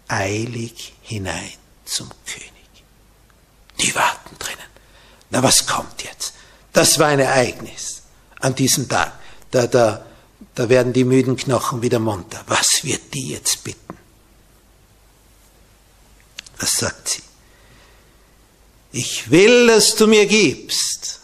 eilig 0.08 0.94
hinein 1.02 1.52
zum 1.84 2.10
König. 2.26 2.50
Die 3.78 3.94
warten 3.94 4.36
drinnen. 4.40 4.58
Na, 5.30 5.40
was 5.40 5.68
kommt 5.68 6.02
jetzt? 6.02 6.34
Das 6.72 6.98
war 6.98 7.06
ein 7.06 7.20
Ereignis 7.20 8.02
an 8.40 8.56
diesem 8.56 8.88
Tag. 8.88 9.12
Da, 9.52 9.68
da, 9.68 10.04
da 10.56 10.68
werden 10.68 10.92
die 10.92 11.04
müden 11.04 11.36
Knochen 11.36 11.80
wieder 11.80 12.00
munter. 12.00 12.42
Was 12.48 12.82
wird 12.82 13.14
die 13.14 13.28
jetzt 13.28 13.62
bitten? 13.62 13.96
Was 16.58 16.72
sagt 16.72 17.08
sie? 17.08 17.22
Ich 18.92 19.30
will, 19.30 19.66
dass 19.66 19.94
du 19.96 20.06
mir 20.06 20.26
gibst, 20.26 21.20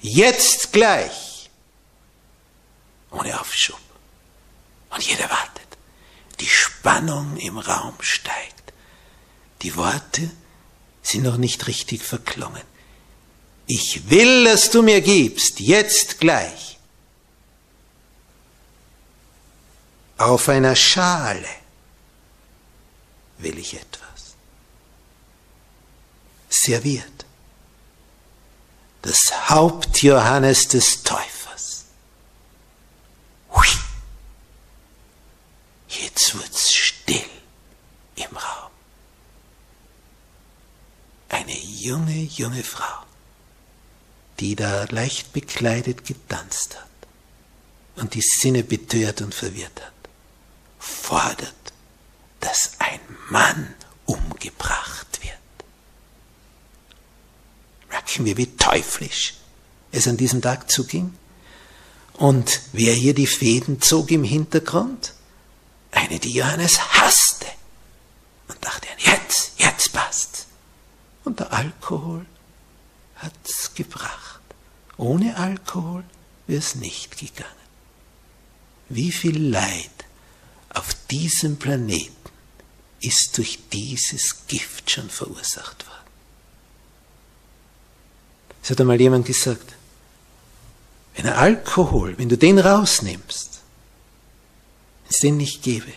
jetzt 0.00 0.72
gleich, 0.72 1.50
ohne 3.10 3.38
Aufschub. 3.38 3.78
Und 4.90 5.02
jeder 5.02 5.28
wartet. 5.28 5.66
Die 6.40 6.48
Spannung 6.48 7.36
im 7.36 7.58
Raum 7.58 7.94
steigt. 8.00 8.72
Die 9.62 9.76
Worte 9.76 10.30
sind 11.02 11.22
noch 11.22 11.36
nicht 11.36 11.66
richtig 11.66 12.02
verklungen. 12.02 12.62
Ich 13.66 14.10
will, 14.10 14.44
dass 14.44 14.70
du 14.70 14.82
mir 14.82 15.00
gibst, 15.00 15.60
jetzt 15.60 16.18
gleich. 16.18 16.78
Auf 20.18 20.48
einer 20.48 20.76
Schale 20.76 21.48
will 23.38 23.58
ich 23.58 23.74
etwas 23.74 24.05
serviert. 26.62 27.24
Das 29.02 29.50
Haupt 29.50 30.02
Johannes 30.02 30.68
des 30.68 31.02
Täufers. 31.02 31.84
Hui. 33.52 33.66
Jetzt 35.88 36.34
wird's 36.34 36.74
still 36.74 37.30
im 38.16 38.36
Raum. 38.36 38.70
Eine 41.28 41.56
junge, 41.56 42.22
junge 42.22 42.64
Frau, 42.64 43.04
die 44.40 44.56
da 44.56 44.84
leicht 44.90 45.32
bekleidet 45.32 46.04
getanzt 46.04 46.76
hat 46.76 46.86
und 47.96 48.14
die 48.14 48.22
Sinne 48.22 48.62
betört 48.62 49.20
und 49.20 49.34
verwirrt 49.34 49.80
hat, 49.80 49.92
fordert, 50.78 51.54
dass 52.40 52.72
ein 52.78 53.00
Mann 53.30 53.74
umgebracht 54.04 55.05
merken 57.96 58.26
wir, 58.26 58.36
wie 58.36 58.56
teuflisch 58.56 59.34
es 59.90 60.06
an 60.06 60.18
diesem 60.18 60.42
Tag 60.42 60.70
zuging. 60.70 61.14
Und 62.14 62.60
wer 62.72 62.92
hier 62.92 63.14
die 63.14 63.26
Fäden 63.26 63.80
zog 63.80 64.10
im 64.10 64.22
Hintergrund? 64.22 65.14
Eine, 65.92 66.18
die 66.18 66.32
Johannes 66.32 66.78
hasste. 66.78 67.46
Und 68.48 68.62
dachte, 68.62 68.86
jetzt, 68.98 69.52
jetzt 69.56 69.92
passt's. 69.92 70.46
Und 71.24 71.40
der 71.40 71.52
Alkohol 71.52 72.26
hat's 73.16 73.72
gebracht. 73.74 74.42
Ohne 74.98 75.36
Alkohol 75.36 76.04
wäre 76.46 76.58
es 76.58 76.74
nicht 76.74 77.18
gegangen. 77.18 77.50
Wie 78.90 79.10
viel 79.10 79.50
Leid 79.50 79.90
auf 80.68 80.94
diesem 81.10 81.58
Planeten 81.58 82.14
ist 83.00 83.36
durch 83.38 83.58
dieses 83.72 84.46
Gift 84.46 84.90
schon 84.90 85.08
verursacht 85.08 85.86
worden. 85.86 85.95
Es 88.66 88.70
hat 88.72 88.80
einmal 88.80 89.00
jemand 89.00 89.24
gesagt, 89.24 89.74
wenn 91.14 91.28
Alkohol, 91.28 92.18
wenn 92.18 92.28
du 92.28 92.36
den 92.36 92.58
rausnimmst, 92.58 93.60
wenn 95.04 95.10
es 95.10 95.18
den 95.18 95.36
nicht 95.36 95.62
gäbe, 95.62 95.92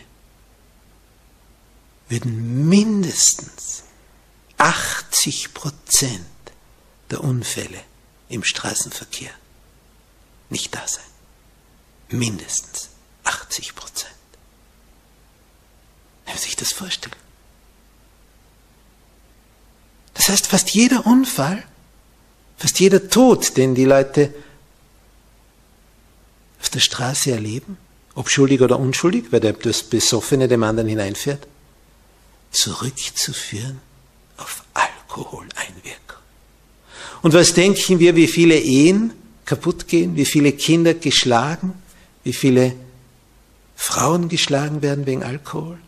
würden 2.08 2.68
mindestens 2.68 3.82
80 4.58 5.52
Prozent 5.52 6.24
der 7.10 7.24
Unfälle 7.24 7.82
im 8.28 8.44
Straßenverkehr 8.44 9.32
nicht 10.48 10.72
da 10.72 10.86
sein. 10.86 11.02
Mindestens 12.08 12.90
80 13.24 13.74
Prozent. 13.74 14.14
Wenn 16.24 16.34
man 16.34 16.40
sich 16.40 16.54
das 16.54 16.70
vorstellt. 16.70 17.16
Das 20.14 20.28
heißt, 20.28 20.46
fast 20.46 20.70
jeder 20.70 21.04
Unfall, 21.04 21.64
fast 22.60 22.78
jeder 22.78 23.08
Tod, 23.08 23.56
den 23.56 23.74
die 23.74 23.86
Leute 23.86 24.32
auf 26.60 26.68
der 26.68 26.80
Straße 26.80 27.32
erleben, 27.32 27.78
ob 28.14 28.28
schuldig 28.28 28.60
oder 28.60 28.78
unschuldig, 28.78 29.32
weil 29.32 29.40
der 29.40 29.54
das 29.54 29.82
Besoffene 29.82 30.46
dem 30.46 30.62
anderen 30.62 30.88
hineinfährt, 30.88 31.46
zurückzuführen 32.50 33.80
auf 34.36 34.62
Alkoholeinwirkung. 34.74 36.18
Und 37.22 37.32
was 37.32 37.54
denken 37.54 37.98
wir, 37.98 38.14
wie 38.14 38.28
viele 38.28 38.58
Ehen 38.58 39.14
kaputt 39.46 39.88
gehen, 39.88 40.16
wie 40.16 40.26
viele 40.26 40.52
Kinder 40.52 40.92
geschlagen, 40.92 41.72
wie 42.24 42.34
viele 42.34 42.74
Frauen 43.74 44.28
geschlagen 44.28 44.82
werden 44.82 45.06
wegen 45.06 45.22
Alkohol, 45.22 45.78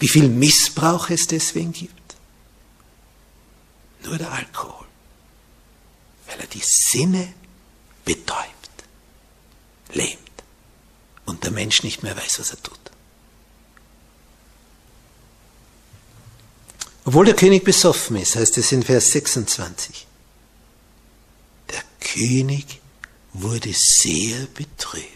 wie 0.00 0.08
viel 0.08 0.28
Missbrauch 0.28 1.08
es 1.10 1.28
deswegen 1.28 1.72
gibt? 1.72 1.94
Nur 4.04 4.18
der 4.18 4.32
Alkohol, 4.32 4.86
weil 6.32 6.40
er 6.40 6.46
die 6.46 6.62
Sinne 6.64 7.32
betäubt, 8.04 8.48
lähmt 9.92 10.18
und 11.26 11.44
der 11.44 11.50
Mensch 11.50 11.82
nicht 11.82 12.02
mehr 12.02 12.16
weiß, 12.16 12.40
was 12.40 12.50
er 12.50 12.62
tut. 12.62 12.78
Obwohl 17.04 17.26
der 17.26 17.36
König 17.36 17.64
besoffen 17.64 18.16
ist, 18.16 18.36
heißt 18.36 18.58
es 18.58 18.72
in 18.72 18.82
Vers 18.82 19.10
26. 19.12 20.06
Der 21.70 21.82
König 22.00 22.80
wurde 23.32 23.72
sehr 23.74 24.46
betrübt. 24.54 25.08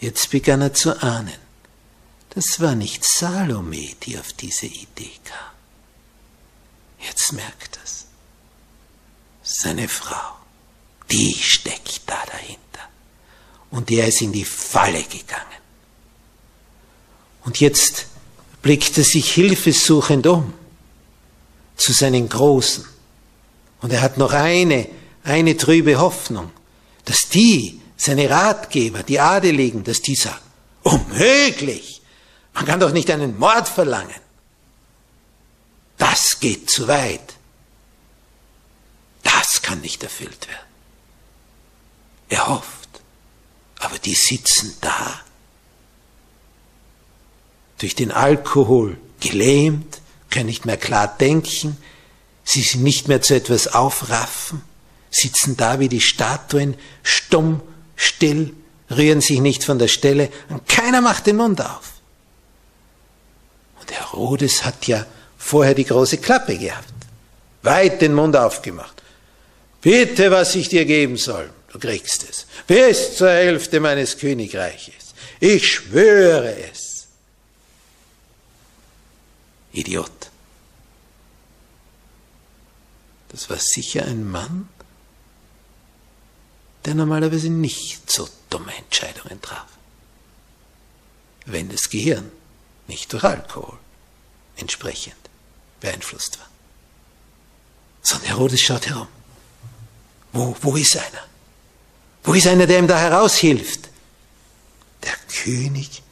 Jetzt 0.00 0.30
begann 0.30 0.62
er 0.62 0.74
zu 0.74 1.00
ahnen. 1.00 1.38
Das 2.30 2.60
war 2.60 2.74
nicht 2.74 3.04
Salome, 3.04 3.94
die 4.02 4.18
auf 4.18 4.32
diese 4.32 4.66
Idee 4.66 5.12
kam. 5.24 5.52
Jetzt 6.98 7.32
merkt 7.32 7.78
es. 7.84 8.01
Seine 9.54 9.86
Frau, 9.86 10.36
die 11.10 11.34
steckt 11.34 12.00
da 12.06 12.16
dahinter. 12.24 12.88
Und 13.70 13.90
er 13.90 14.08
ist 14.08 14.22
in 14.22 14.32
die 14.32 14.46
Falle 14.46 15.02
gegangen. 15.02 15.60
Und 17.44 17.60
jetzt 17.60 18.06
blickt 18.62 18.96
er 18.96 19.04
sich 19.04 19.30
hilfesuchend 19.32 20.26
um 20.26 20.54
zu 21.76 21.92
seinen 21.92 22.30
Großen. 22.30 22.86
Und 23.82 23.92
er 23.92 24.00
hat 24.00 24.16
noch 24.16 24.32
eine, 24.32 24.88
eine 25.22 25.54
trübe 25.56 25.98
Hoffnung, 25.98 26.50
dass 27.04 27.28
die, 27.28 27.78
seine 27.96 28.30
Ratgeber, 28.30 29.02
die 29.02 29.20
Adeligen, 29.20 29.84
dass 29.84 30.00
die 30.00 30.14
sagen, 30.14 30.40
unmöglich, 30.82 32.00
man 32.54 32.64
kann 32.64 32.80
doch 32.80 32.92
nicht 32.92 33.10
einen 33.10 33.38
Mord 33.38 33.68
verlangen. 33.68 34.20
Das 35.98 36.40
geht 36.40 36.70
zu 36.70 36.88
weit. 36.88 37.31
Das 39.22 39.62
kann 39.62 39.80
nicht 39.80 40.02
erfüllt 40.02 40.48
werden. 40.48 40.66
Er 42.28 42.48
hofft, 42.48 42.88
aber 43.78 43.98
die 43.98 44.14
sitzen 44.14 44.76
da 44.80 45.20
durch 47.78 47.94
den 47.94 48.12
Alkohol 48.12 48.96
gelähmt, 49.20 50.00
können 50.30 50.46
nicht 50.46 50.64
mehr 50.64 50.76
klar 50.76 51.16
denken, 51.18 51.76
sie 52.44 52.62
sind 52.62 52.84
nicht 52.84 53.08
mehr 53.08 53.22
zu 53.22 53.34
etwas 53.34 53.74
aufraffen, 53.74 54.62
sitzen 55.10 55.56
da 55.56 55.80
wie 55.80 55.88
die 55.88 56.00
Statuen, 56.00 56.76
stumm, 57.02 57.60
still, 57.96 58.54
rühren 58.90 59.20
sich 59.20 59.40
nicht 59.40 59.64
von 59.64 59.78
der 59.78 59.88
Stelle 59.88 60.30
und 60.48 60.68
keiner 60.68 61.00
macht 61.00 61.26
den 61.26 61.36
Mund 61.36 61.60
auf. 61.60 61.92
Und 63.80 63.90
Herodes 63.90 64.64
hat 64.64 64.86
ja 64.86 65.04
vorher 65.36 65.74
die 65.74 65.84
große 65.84 66.18
Klappe 66.18 66.56
gehabt, 66.56 66.92
weit 67.62 68.00
den 68.00 68.14
Mund 68.14 68.36
aufgemacht. 68.36 69.01
Bitte, 69.82 70.30
was 70.30 70.54
ich 70.54 70.68
dir 70.68 70.84
geben 70.84 71.16
soll, 71.16 71.52
du 71.72 71.78
kriegst 71.78 72.22
es. 72.28 72.46
Bis 72.66 73.16
zur 73.16 73.30
Hälfte 73.30 73.80
meines 73.80 74.16
Königreiches. 74.16 75.12
Ich 75.40 75.68
schwöre 75.68 76.56
es. 76.70 77.08
Idiot. 79.72 80.30
Das 83.30 83.50
war 83.50 83.58
sicher 83.58 84.04
ein 84.04 84.24
Mann, 84.24 84.68
der 86.84 86.94
normalerweise 86.94 87.48
nicht 87.48 88.08
so 88.10 88.28
dumme 88.50 88.74
Entscheidungen 88.76 89.42
traf. 89.42 89.66
Wenn 91.44 91.70
das 91.70 91.90
Gehirn 91.90 92.30
nicht 92.86 93.12
durch 93.12 93.24
Alkohol 93.24 93.78
entsprechend 94.56 95.16
beeinflusst 95.80 96.38
war. 96.38 96.48
Sondern 98.02 98.28
Herodes 98.28 98.60
schaut 98.60 98.88
herum. 98.88 99.08
Wo, 100.32 100.56
wo 100.60 100.76
ist 100.76 100.96
einer? 100.96 101.24
Wo 102.24 102.34
ist 102.34 102.46
einer, 102.46 102.66
der 102.66 102.78
ihm 102.78 102.86
da 102.86 102.98
heraushilft? 102.98 103.90
Der 105.02 105.14
König 105.42 106.02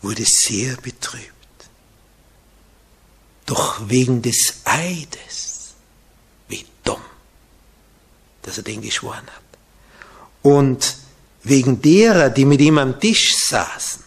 wurde 0.00 0.24
sehr 0.24 0.76
betrübt. 0.76 1.30
Doch 3.46 3.80
wegen 3.88 4.22
des 4.22 4.60
Eides, 4.64 5.74
wie 6.48 6.64
dumm, 6.84 7.00
dass 8.42 8.58
er 8.58 8.64
den 8.64 8.80
geschworen 8.80 9.26
hat. 9.26 9.42
Und 10.42 10.96
wegen 11.42 11.82
derer, 11.82 12.30
die 12.30 12.44
mit 12.44 12.60
ihm 12.60 12.78
am 12.78 12.98
Tisch 13.00 13.36
saßen. 13.36 14.02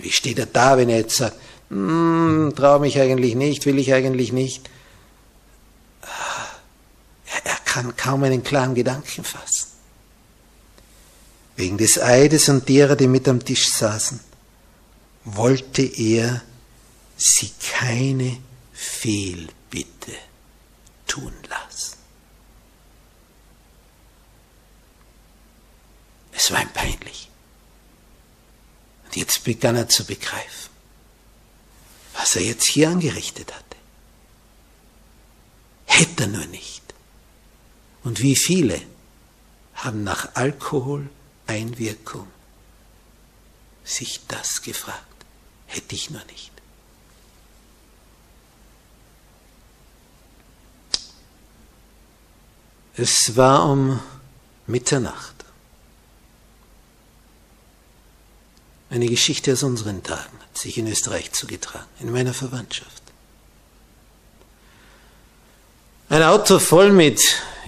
Wie 0.00 0.12
steht 0.12 0.38
er 0.38 0.46
da, 0.46 0.76
wenn 0.76 0.88
er 0.88 0.98
jetzt 0.98 1.16
sagt, 1.16 1.36
hm, 1.70 2.52
traue 2.56 2.80
mich 2.80 2.98
eigentlich 2.98 3.34
nicht, 3.34 3.66
will 3.66 3.78
ich 3.78 3.92
eigentlich 3.92 4.32
nicht. 4.32 4.68
Er 7.44 7.56
kann 7.78 7.96
kaum 7.96 8.24
einen 8.24 8.42
klaren 8.42 8.74
Gedanken 8.74 9.22
fassen. 9.22 9.68
Wegen 11.54 11.78
des 11.78 12.00
Eides 12.00 12.48
und 12.48 12.68
derer, 12.68 12.96
die 12.96 13.06
mit 13.06 13.28
am 13.28 13.44
Tisch 13.44 13.68
saßen, 13.68 14.18
wollte 15.24 15.82
er 15.82 16.42
sie 17.16 17.52
keine 17.60 18.38
Fehlbitte 18.72 20.12
tun 21.06 21.32
lassen. 21.48 21.96
Es 26.32 26.50
war 26.50 26.60
ihm 26.60 26.72
peinlich. 26.72 27.28
Und 29.04 29.14
jetzt 29.14 29.44
begann 29.44 29.76
er 29.76 29.88
zu 29.88 30.04
begreifen, 30.04 30.70
was 32.14 32.34
er 32.34 32.42
jetzt 32.42 32.66
hier 32.66 32.88
angerichtet 32.88 33.54
hatte. 33.54 33.76
Hätte 35.86 36.24
er 36.24 36.28
nur 36.28 36.46
nicht. 36.46 36.87
Und 38.08 38.22
wie 38.22 38.36
viele 38.36 38.80
haben 39.74 40.02
nach 40.02 40.34
Alkoholeinwirkung 40.34 42.26
sich 43.84 44.20
das 44.26 44.62
gefragt? 44.62 45.04
Hätte 45.66 45.94
ich 45.94 46.08
nur 46.08 46.24
nicht. 46.24 46.50
Es 52.96 53.36
war 53.36 53.70
um 53.70 54.00
Mitternacht. 54.66 55.44
Eine 58.88 59.08
Geschichte 59.08 59.52
aus 59.52 59.62
unseren 59.64 60.02
Tagen 60.02 60.40
hat 60.40 60.56
sich 60.56 60.78
in 60.78 60.86
Österreich 60.86 61.32
zugetragen, 61.32 61.90
in 62.00 62.10
meiner 62.10 62.32
Verwandtschaft. 62.32 63.02
Ein 66.08 66.22
Auto 66.22 66.58
voll 66.58 66.90
mit 66.90 67.20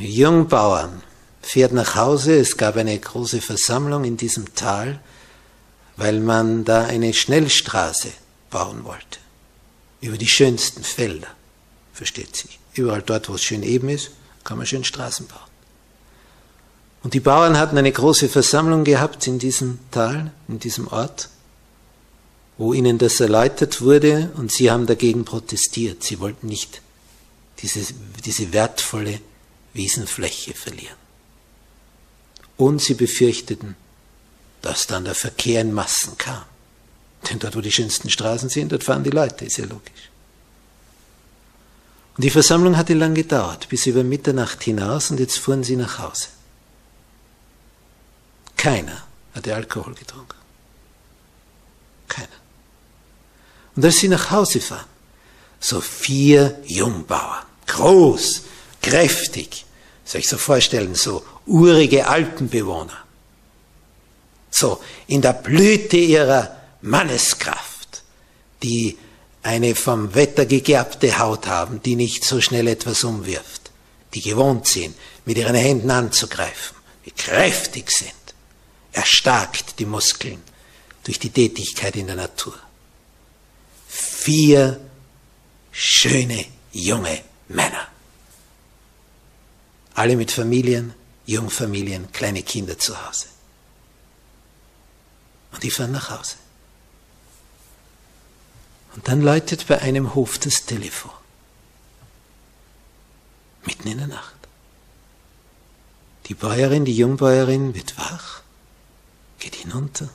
Jungbauern 0.06 1.02
fährt 1.42 1.72
nach 1.72 1.94
Hause. 1.96 2.38
Es 2.38 2.56
gab 2.56 2.76
eine 2.76 2.98
große 2.98 3.40
Versammlung 3.40 4.04
in 4.04 4.16
diesem 4.16 4.54
Tal, 4.54 5.00
weil 5.96 6.20
man 6.20 6.64
da 6.64 6.84
eine 6.84 7.12
Schnellstraße 7.12 8.08
bauen 8.50 8.84
wollte. 8.84 9.18
Über 10.00 10.16
die 10.16 10.28
schönsten 10.28 10.82
Felder, 10.82 11.28
versteht 11.92 12.36
sich. 12.36 12.58
Überall 12.74 13.02
dort, 13.02 13.28
wo 13.28 13.34
es 13.34 13.42
schön 13.42 13.62
eben 13.62 13.88
ist, 13.88 14.10
kann 14.44 14.58
man 14.58 14.66
schön 14.66 14.84
Straßen 14.84 15.26
bauen. 15.26 15.50
Und 17.02 17.14
die 17.14 17.20
Bauern 17.20 17.58
hatten 17.58 17.78
eine 17.78 17.92
große 17.92 18.28
Versammlung 18.28 18.84
gehabt 18.84 19.26
in 19.26 19.38
diesem 19.38 19.78
Tal, 19.90 20.32
in 20.48 20.58
diesem 20.58 20.88
Ort, 20.88 21.30
wo 22.58 22.74
ihnen 22.74 22.98
das 22.98 23.20
erläutert 23.20 23.80
wurde 23.80 24.30
und 24.36 24.52
sie 24.52 24.70
haben 24.70 24.86
dagegen 24.86 25.24
protestiert. 25.24 26.04
Sie 26.04 26.20
wollten 26.20 26.46
nicht 26.46 26.82
diese, 27.62 27.80
diese 28.24 28.52
wertvolle 28.52 29.20
Wiesenfläche 29.72 30.54
verlieren. 30.54 30.96
Und 32.56 32.80
sie 32.82 32.94
befürchteten, 32.94 33.76
dass 34.62 34.86
dann 34.86 35.04
der 35.04 35.14
Verkehr 35.14 35.60
in 35.62 35.72
Massen 35.72 36.18
kam. 36.18 36.44
Denn 37.28 37.38
dort, 37.38 37.56
wo 37.56 37.60
die 37.60 37.72
schönsten 37.72 38.10
Straßen 38.10 38.48
sind, 38.48 38.72
dort 38.72 38.84
fahren 38.84 39.04
die 39.04 39.10
Leute, 39.10 39.44
ist 39.44 39.56
ja 39.56 39.64
logisch. 39.64 40.10
Und 42.16 42.24
die 42.24 42.30
Versammlung 42.30 42.76
hatte 42.76 42.94
lang 42.94 43.14
gedauert, 43.14 43.68
bis 43.68 43.86
über 43.86 44.04
Mitternacht 44.04 44.62
hinaus 44.62 45.10
und 45.10 45.20
jetzt 45.20 45.38
fuhren 45.38 45.64
sie 45.64 45.76
nach 45.76 45.98
Hause. 45.98 46.28
Keiner 48.56 49.04
hatte 49.34 49.54
Alkohol 49.54 49.94
getrunken. 49.94 50.36
Keiner. 52.08 52.28
Und 53.74 53.84
als 53.84 53.98
sie 53.98 54.08
nach 54.08 54.30
Hause 54.30 54.60
fahren, 54.60 54.84
so 55.60 55.80
vier 55.80 56.60
Jungbauern, 56.66 57.44
groß, 57.66 58.42
kräftig, 58.82 59.64
soll 60.04 60.20
ich 60.20 60.28
so 60.28 60.38
vorstellen, 60.38 60.94
so 60.94 61.24
urige 61.46 62.06
Alpenbewohner, 62.06 63.04
so 64.50 64.80
in 65.06 65.22
der 65.22 65.32
Blüte 65.32 65.96
ihrer 65.96 66.56
Manneskraft, 66.82 68.02
die 68.62 68.98
eine 69.42 69.74
vom 69.74 70.14
Wetter 70.14 70.46
gegerbte 70.46 71.18
Haut 71.18 71.46
haben, 71.46 71.82
die 71.82 71.96
nicht 71.96 72.24
so 72.24 72.40
schnell 72.40 72.68
etwas 72.68 73.04
umwirft, 73.04 73.70
die 74.14 74.20
gewohnt 74.20 74.66
sind, 74.66 74.96
mit 75.24 75.38
ihren 75.38 75.54
Händen 75.54 75.90
anzugreifen, 75.90 76.76
die 77.06 77.12
kräftig 77.12 77.90
sind, 77.90 78.12
erstarkt 78.92 79.78
die 79.78 79.86
Muskeln 79.86 80.42
durch 81.04 81.18
die 81.18 81.30
Tätigkeit 81.30 81.96
in 81.96 82.06
der 82.06 82.16
Natur. 82.16 82.58
Vier 83.88 84.80
schöne 85.72 86.44
junge 86.72 87.22
Männer. 87.48 87.88
Alle 90.00 90.16
mit 90.16 90.30
Familien, 90.30 90.94
Jungfamilien, 91.26 92.10
kleine 92.10 92.42
Kinder 92.42 92.78
zu 92.78 93.06
Hause. 93.06 93.26
Und 95.52 95.62
die 95.62 95.70
fahren 95.70 95.92
nach 95.92 96.08
Hause. 96.08 96.36
Und 98.94 99.06
dann 99.08 99.20
läutet 99.20 99.66
bei 99.66 99.78
einem 99.82 100.14
Hof 100.14 100.38
das 100.38 100.64
Telefon. 100.64 101.10
Mitten 103.66 103.88
in 103.88 103.98
der 103.98 104.06
Nacht. 104.06 104.36
Die 106.28 106.34
Bäuerin, 106.34 106.86
die 106.86 106.96
Jungbäuerin 106.96 107.74
wird 107.74 107.98
wach, 107.98 108.40
geht 109.38 109.56
hinunter, 109.56 110.08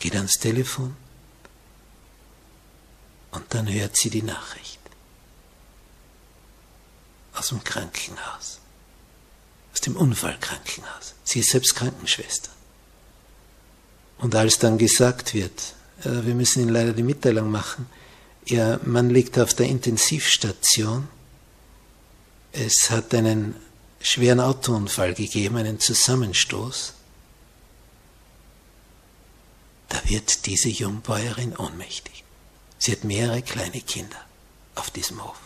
geht 0.00 0.16
ans 0.16 0.40
Telefon 0.40 0.96
und 3.30 3.54
dann 3.54 3.72
hört 3.72 3.96
sie 3.96 4.10
die 4.10 4.22
Nachricht 4.22 4.80
aus 7.34 7.48
dem 7.48 7.62
Krankenhaus, 7.62 8.60
aus 9.74 9.80
dem 9.80 9.96
Unfallkrankenhaus. 9.96 11.14
Sie 11.24 11.40
ist 11.40 11.50
selbst 11.50 11.74
Krankenschwester. 11.74 12.50
Und 14.18 14.34
als 14.34 14.58
dann 14.58 14.78
gesagt 14.78 15.34
wird, 15.34 15.74
äh, 16.04 16.24
wir 16.24 16.34
müssen 16.34 16.62
Ihnen 16.62 16.72
leider 16.72 16.92
die 16.92 17.02
Mitteilung 17.02 17.50
machen, 17.50 17.86
Ihr 18.46 18.78
Mann 18.84 19.10
liegt 19.10 19.38
auf 19.38 19.54
der 19.54 19.66
Intensivstation, 19.66 21.08
es 22.52 22.90
hat 22.90 23.14
einen 23.14 23.56
schweren 24.00 24.38
Autounfall 24.38 25.14
gegeben, 25.14 25.56
einen 25.56 25.80
Zusammenstoß, 25.80 26.92
da 29.88 30.08
wird 30.08 30.46
diese 30.46 30.68
Jungbäuerin 30.68 31.56
ohnmächtig. 31.56 32.22
Sie 32.78 32.92
hat 32.92 33.04
mehrere 33.04 33.42
kleine 33.42 33.80
Kinder 33.80 34.20
auf 34.74 34.90
diesem 34.90 35.24
Hof. 35.24 35.43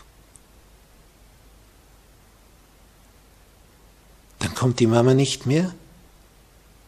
Dann 4.39 4.55
kommt 4.55 4.79
die 4.79 4.87
Mama 4.87 5.13
nicht 5.13 5.45
mehr. 5.45 5.73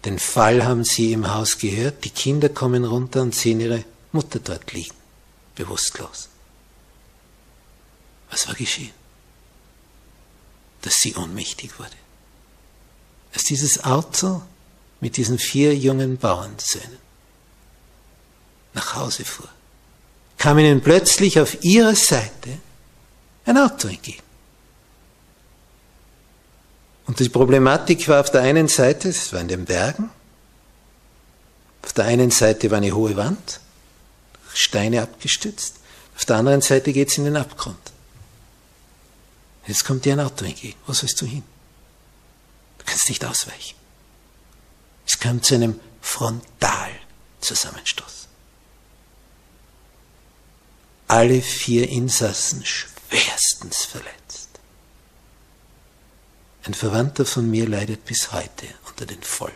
Den 0.05 0.17
Fall 0.17 0.65
haben 0.65 0.83
sie 0.83 1.13
im 1.13 1.31
Haus 1.33 1.57
gehört. 1.57 2.03
Die 2.05 2.09
Kinder 2.09 2.49
kommen 2.49 2.85
runter 2.85 3.21
und 3.21 3.35
sehen 3.35 3.59
ihre 3.59 3.83
Mutter 4.11 4.39
dort 4.39 4.73
liegen, 4.73 4.95
bewusstlos. 5.55 6.29
Was 8.29 8.47
war 8.47 8.55
geschehen? 8.55 8.93
Dass 10.81 10.95
sie 10.95 11.15
ohnmächtig 11.15 11.77
wurde. 11.77 11.91
Dass 13.33 13.43
dieses 13.43 13.83
Auto 13.83 14.41
mit 14.99 15.17
diesen 15.17 15.37
vier 15.37 15.75
jungen 15.75 16.17
Bauernsöhnen 16.17 16.97
nach 18.73 18.95
Hause 18.95 19.25
fuhr, 19.25 19.49
kam 20.37 20.57
ihnen 20.57 20.81
plötzlich 20.81 21.39
auf 21.39 21.63
ihrer 21.63 21.95
Seite 21.95 22.59
ein 23.45 23.57
Auto 23.57 23.87
entgegen. 23.87 24.23
Und 27.11 27.19
die 27.19 27.27
Problematik 27.27 28.07
war 28.07 28.21
auf 28.21 28.31
der 28.31 28.43
einen 28.43 28.69
Seite, 28.69 29.09
es 29.09 29.33
war 29.33 29.41
in 29.41 29.49
den 29.49 29.65
Bergen, 29.65 30.09
auf 31.81 31.91
der 31.91 32.05
einen 32.05 32.31
Seite 32.31 32.71
war 32.71 32.77
eine 32.77 32.93
hohe 32.93 33.17
Wand, 33.17 33.59
Steine 34.53 35.01
abgestützt, 35.01 35.75
auf 36.15 36.23
der 36.23 36.37
anderen 36.37 36.61
Seite 36.61 36.93
geht 36.93 37.09
es 37.09 37.17
in 37.17 37.25
den 37.25 37.35
Abgrund. 37.35 37.91
Jetzt 39.67 39.83
kommt 39.83 40.05
dir 40.05 40.13
ein 40.13 40.21
Auto 40.21 40.45
entgegen. 40.45 40.79
Wo 40.87 40.93
sollst 40.93 41.19
du 41.19 41.25
hin? 41.25 41.43
Du 42.77 42.85
kannst 42.85 43.09
nicht 43.09 43.25
ausweichen. 43.25 43.75
Es 45.05 45.19
kam 45.19 45.43
zu 45.43 45.55
einem 45.55 45.81
Frontalzusammenstoß. 45.99 48.29
Alle 51.09 51.41
vier 51.41 51.89
Insassen 51.89 52.63
schwerstens 52.65 53.83
verletzt. 53.83 54.40
Ein 56.63 56.73
Verwandter 56.73 57.25
von 57.25 57.49
mir 57.49 57.67
leidet 57.67 58.05
bis 58.05 58.31
heute 58.31 58.67
unter 58.87 59.05
den 59.05 59.23
Folgen. 59.23 59.55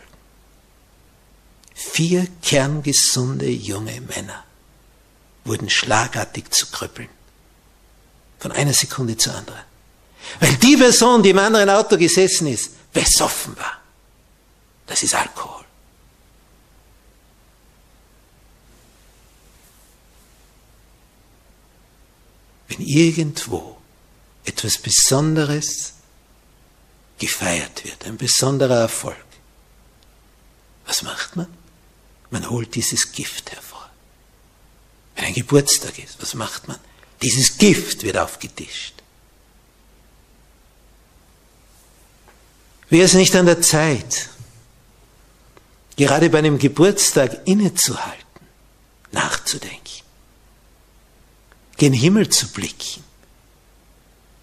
Vier 1.74 2.26
kerngesunde 2.42 3.48
junge 3.48 4.00
Männer 4.00 4.44
wurden 5.44 5.70
schlagartig 5.70 6.50
zu 6.50 6.66
Krüppeln. 6.66 7.08
Von 8.38 8.50
einer 8.52 8.72
Sekunde 8.72 9.16
zur 9.16 9.34
anderen. 9.34 9.62
Weil 10.40 10.56
die 10.56 10.76
Person, 10.76 11.22
die 11.22 11.30
im 11.30 11.38
anderen 11.38 11.70
Auto 11.70 11.96
gesessen 11.96 12.48
ist, 12.48 12.92
besoffen 12.92 13.56
war. 13.56 13.80
Das 14.86 15.02
ist 15.02 15.14
Alkohol. 15.14 15.64
Wenn 22.68 22.80
irgendwo 22.80 23.76
etwas 24.44 24.78
Besonderes 24.78 25.95
gefeiert 27.18 27.84
wird, 27.84 28.04
ein 28.04 28.16
besonderer 28.16 28.80
Erfolg. 28.80 29.16
Was 30.86 31.02
macht 31.02 31.36
man? 31.36 31.48
Man 32.30 32.48
holt 32.48 32.74
dieses 32.74 33.12
Gift 33.12 33.52
hervor. 33.52 33.90
Wenn 35.14 35.26
ein 35.26 35.34
Geburtstag 35.34 35.98
ist, 35.98 36.20
was 36.20 36.34
macht 36.34 36.68
man? 36.68 36.78
Dieses 37.22 37.56
Gift 37.56 38.02
wird 38.02 38.18
aufgetischt. 38.18 38.94
Wäre 42.88 43.04
es 43.04 43.14
nicht 43.14 43.34
an 43.34 43.46
der 43.46 43.60
Zeit, 43.62 44.28
gerade 45.96 46.30
bei 46.30 46.38
einem 46.38 46.58
Geburtstag 46.58 47.46
innezuhalten, 47.46 48.24
nachzudenken, 49.10 49.80
gen 51.78 51.92
Himmel 51.92 52.28
zu 52.28 52.48
blicken, 52.48 53.02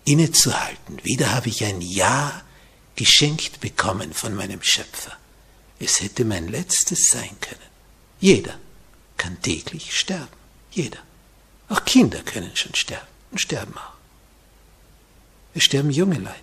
innezuhalten. 0.04 1.00
Wieder 1.04 1.32
habe 1.32 1.48
ich 1.48 1.64
ein 1.64 1.80
Ja 1.80 2.43
geschenkt 2.96 3.60
bekommen 3.60 4.14
von 4.14 4.36
meinem 4.36 4.62
Schöpfer. 4.62 5.18
Es 5.80 6.02
hätte 6.02 6.26
mein 6.26 6.48
letztes 6.48 7.10
sein 7.10 7.36
können. 7.42 7.60
Jeder 8.20 8.58
kann 9.18 9.42
täglich 9.42 9.98
sterben. 9.98 10.28
Jeder. 10.72 11.00
Auch 11.70 11.84
Kinder 11.86 12.22
können 12.24 12.56
schon 12.56 12.76
sterben 12.76 13.08
und 13.32 13.40
sterben 13.40 13.76
auch. 13.78 13.94
Es 15.56 15.64
sterben 15.64 15.92
junge 15.92 16.18
Leute. 16.18 16.38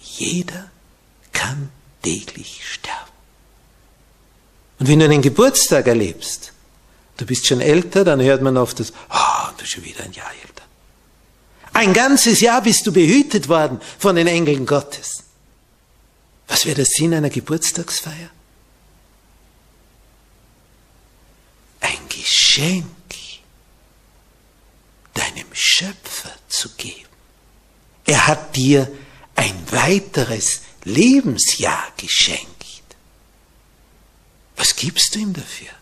Jeder 0.00 0.70
kann 1.32 1.70
täglich 2.02 2.62
sterben. 2.70 3.10
Und 4.78 4.88
wenn 4.88 4.98
du 4.98 5.06
einen 5.06 5.22
Geburtstag 5.22 5.86
erlebst, 5.86 6.52
du 7.16 7.26
bist 7.26 7.46
schon 7.46 7.60
älter, 7.60 8.04
dann 8.04 8.20
hört 8.20 8.42
man 8.42 8.56
oft 8.56 8.78
das, 8.80 8.92
ah, 9.08 9.48
oh, 9.48 9.50
du 9.52 9.58
bist 9.58 9.72
schon 9.72 9.84
wieder 9.84 10.04
ein 10.04 10.12
Jahr 10.12 10.30
älter. 10.42 10.55
Ein 11.76 11.92
ganzes 11.92 12.40
Jahr 12.40 12.62
bist 12.62 12.86
du 12.86 12.92
behütet 12.92 13.50
worden 13.50 13.82
von 13.98 14.16
den 14.16 14.26
Engeln 14.28 14.64
Gottes. 14.64 15.24
Was 16.48 16.64
wäre 16.64 16.76
der 16.76 16.86
Sinn 16.86 17.12
einer 17.12 17.28
Geburtstagsfeier? 17.28 18.30
Ein 21.80 22.08
Geschenk 22.08 22.86
deinem 25.12 25.48
Schöpfer 25.52 26.32
zu 26.48 26.70
geben. 26.78 27.10
Er 28.06 28.26
hat 28.26 28.56
dir 28.56 28.90
ein 29.34 29.70
weiteres 29.70 30.62
Lebensjahr 30.84 31.92
geschenkt. 31.98 32.96
Was 34.56 34.74
gibst 34.76 35.14
du 35.14 35.18
ihm 35.18 35.34
dafür? 35.34 35.74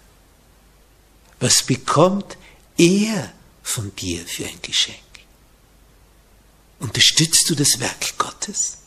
Was 1.38 1.62
bekommt 1.62 2.36
er 2.76 3.32
von 3.62 3.94
dir 3.94 4.26
für 4.26 4.44
ein 4.44 4.60
Geschenk? 4.60 4.98
Unterstützt 6.80 7.48
du 7.48 7.54
das 7.54 7.80
Werk 7.80 8.18
Gottes? 8.18 8.78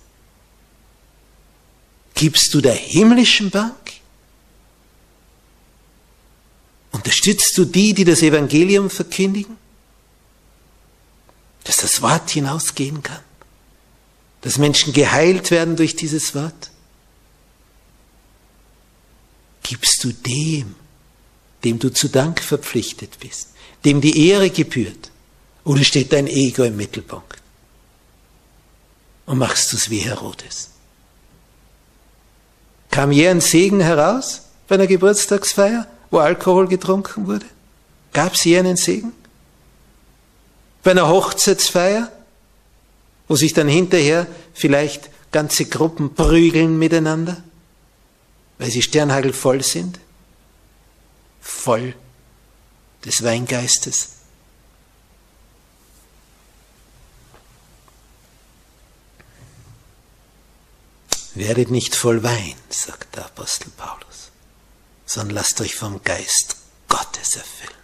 Gibst 2.13 2.53
du 2.53 2.61
der 2.61 2.73
himmlischen 2.73 3.49
Bank? 3.49 3.75
Unterstützt 6.91 7.57
du 7.57 7.65
die, 7.65 7.93
die 7.93 8.05
das 8.05 8.21
Evangelium 8.21 8.89
verkündigen? 8.89 9.57
Dass 11.63 11.77
das 11.77 12.01
Wort 12.01 12.29
hinausgehen 12.31 13.03
kann? 13.03 13.21
Dass 14.41 14.57
Menschen 14.57 14.93
geheilt 14.93 15.51
werden 15.51 15.75
durch 15.75 15.95
dieses 15.95 16.33
Wort? 16.33 16.71
Gibst 19.63 20.03
du 20.03 20.11
dem, 20.11 20.75
dem 21.63 21.77
du 21.77 21.89
zu 21.89 22.07
Dank 22.07 22.41
verpflichtet 22.41 23.19
bist, 23.19 23.49
dem 23.83 24.01
die 24.01 24.29
Ehre 24.29 24.49
gebührt, 24.49 25.11
oder 25.65 25.83
steht 25.83 26.13
dein 26.13 26.27
Ego 26.27 26.63
im 26.63 26.77
Mittelpunkt? 26.77 27.36
Und 29.27 29.37
machst 29.37 29.73
es 29.73 29.91
wie 29.91 29.99
Herodes? 29.99 30.69
Kam 32.89 33.11
je 33.11 33.27
ein 33.27 33.41
Segen 33.41 33.81
heraus 33.81 34.43
bei 34.67 34.75
einer 34.75 34.87
Geburtstagsfeier, 34.87 35.85
wo 36.09 36.19
Alkohol 36.19 36.67
getrunken 36.67 37.27
wurde? 37.27 37.45
Gab 38.13 38.33
es 38.33 38.45
je 38.45 38.57
einen 38.57 38.77
Segen? 38.77 39.11
Bei 40.81 40.91
einer 40.91 41.09
Hochzeitsfeier, 41.09 42.11
wo 43.27 43.35
sich 43.35 43.53
dann 43.53 43.67
hinterher 43.67 44.25
vielleicht 44.53 45.09
ganze 45.33 45.65
Gruppen 45.65 46.15
prügeln 46.15 46.79
miteinander, 46.79 47.43
weil 48.57 48.71
sie 48.71 48.81
sternhagelvoll 48.81 49.61
sind, 49.61 49.99
voll 51.41 51.93
des 53.03 53.23
Weingeistes. 53.23 54.16
Werdet 61.37 61.69
nicht 61.69 61.95
voll 61.95 62.23
Wein, 62.23 62.55
sagt 62.67 63.15
der 63.15 63.25
Apostel 63.25 63.69
Paulus, 63.77 64.31
sondern 65.05 65.35
lasst 65.35 65.61
euch 65.61 65.75
vom 65.75 66.03
Geist 66.03 66.55
Gottes 66.87 67.35
erfüllen. 67.35 67.77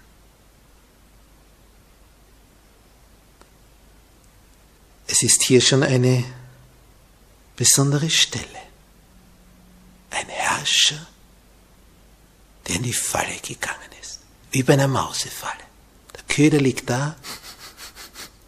Es 5.06 5.22
ist 5.22 5.44
hier 5.44 5.62
schon 5.62 5.84
eine 5.84 6.24
besondere 7.56 8.10
Stelle. 8.10 8.48
Ein 10.10 10.30
Herrscher, 10.30 11.06
der 12.68 12.78
in 12.78 12.84
die 12.84 12.94
Falle 12.94 13.38
gegangen 13.38 13.92
ist, 14.02 14.22
wie 14.50 14.64
bei 14.64 14.74
einer 14.74 14.88
Mausefalle. 14.88 15.64
Der 16.16 16.24
Köder 16.24 16.58
liegt 16.58 16.90
da, 16.90 17.16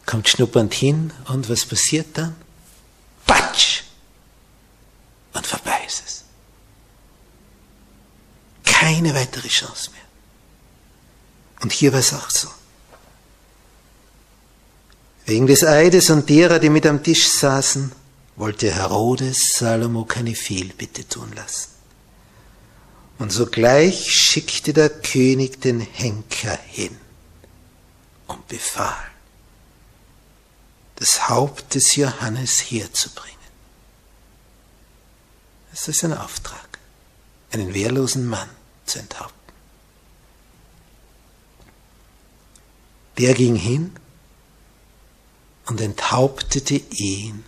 kommt 0.07 0.29
schnuppernd 0.29 0.73
hin 0.73 1.13
und 1.25 1.47
was 1.47 1.63
passiert 1.63 2.17
dann? 2.17 2.35
Patsch! 3.27 3.85
Und 5.35 5.45
vorbei 5.45 5.77
ist 5.85 6.01
es. 6.05 6.23
Keine 8.85 9.15
weitere 9.15 9.47
Chance 9.47 9.89
mehr. 9.89 10.05
Und 11.63 11.73
hier 11.73 11.91
war 11.91 12.01
es 12.01 12.13
auch 12.13 12.29
so. 12.29 12.47
Wegen 15.25 15.47
des 15.47 15.63
Eides 15.63 16.11
und 16.11 16.29
derer, 16.29 16.59
die 16.59 16.69
mit 16.69 16.85
am 16.85 17.01
Tisch 17.01 17.27
saßen, 17.27 17.91
wollte 18.35 18.71
Herodes 18.71 19.53
Salomo 19.55 20.05
keine 20.05 20.35
Fehlbitte 20.35 21.09
tun 21.09 21.33
lassen. 21.33 21.69
Und 23.17 23.31
sogleich 23.31 24.11
schickte 24.11 24.71
der 24.71 24.91
König 24.91 25.59
den 25.61 25.79
Henker 25.79 26.59
hin 26.67 26.95
und 28.27 28.47
befahl, 28.47 29.09
das 30.97 31.27
Haupt 31.27 31.73
des 31.73 31.95
Johannes 31.95 32.59
herzubringen. 32.59 33.35
Das 35.71 35.87
ist 35.87 36.03
ein 36.03 36.13
Auftrag, 36.13 36.77
einen 37.51 37.73
wehrlosen 37.73 38.27
Mann 38.27 38.49
zu 38.85 38.99
enthaupten. 38.99 39.53
Der 43.17 43.33
ging 43.33 43.55
hin 43.55 43.95
und 45.67 45.81
enthauptete 45.81 46.75
ihn 46.75 47.45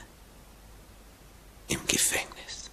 im 1.67 1.86
Gefängnis. 1.88 2.69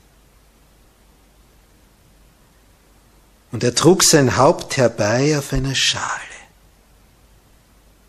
Und 3.51 3.63
er 3.63 3.75
trug 3.75 4.03
sein 4.03 4.37
Haupt 4.37 4.77
herbei 4.77 5.39
auf 5.39 5.53
einer 5.53 5.75
Schale. 5.75 6.21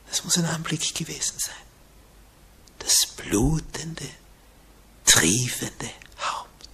Das 0.07 0.23
muss 0.23 0.37
ein 0.37 0.45
Anblick 0.45 0.95
gewesen 0.95 1.37
sein. 1.37 1.53
Das 2.79 3.05
blutende, 3.05 4.07
triefende 5.05 5.89
Haupt. 6.19 6.69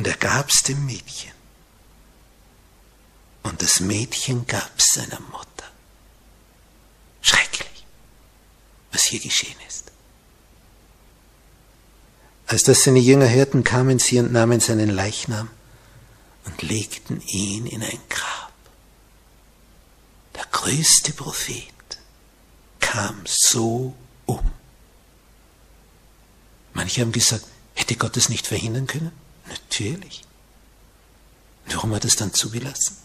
Und 0.00 0.06
er 0.06 0.16
gab's 0.16 0.62
dem 0.62 0.86
Mädchen. 0.86 1.34
Und 3.42 3.60
das 3.60 3.80
Mädchen 3.80 4.46
gab's 4.46 4.94
seiner 4.94 5.20
Mutter. 5.20 5.70
Schrecklich, 7.20 7.84
was 8.92 9.02
hier 9.04 9.20
geschehen 9.20 9.58
ist. 9.68 9.92
Als 12.46 12.62
das 12.62 12.82
seine 12.82 12.98
Jünger 12.98 13.28
hörten, 13.28 13.62
kamen 13.62 13.98
sie 13.98 14.18
und 14.20 14.32
nahmen 14.32 14.60
seinen 14.60 14.88
Leichnam 14.88 15.50
und 16.46 16.62
legten 16.62 17.20
ihn 17.26 17.66
in 17.66 17.82
ein 17.82 18.00
Grab. 18.08 18.54
Der 20.34 20.46
größte 20.50 21.12
Prophet 21.12 21.74
kam 22.80 23.20
so 23.26 23.94
um. 24.24 24.50
Manche 26.72 27.02
haben 27.02 27.12
gesagt, 27.12 27.44
hätte 27.74 27.96
Gott 27.96 28.16
es 28.16 28.30
nicht 28.30 28.46
verhindern 28.46 28.86
können? 28.86 29.12
Natürlich. 29.50 30.22
Warum 31.66 31.94
hat 31.94 32.04
er 32.04 32.08
es 32.08 32.16
dann 32.16 32.32
zugelassen? 32.32 32.96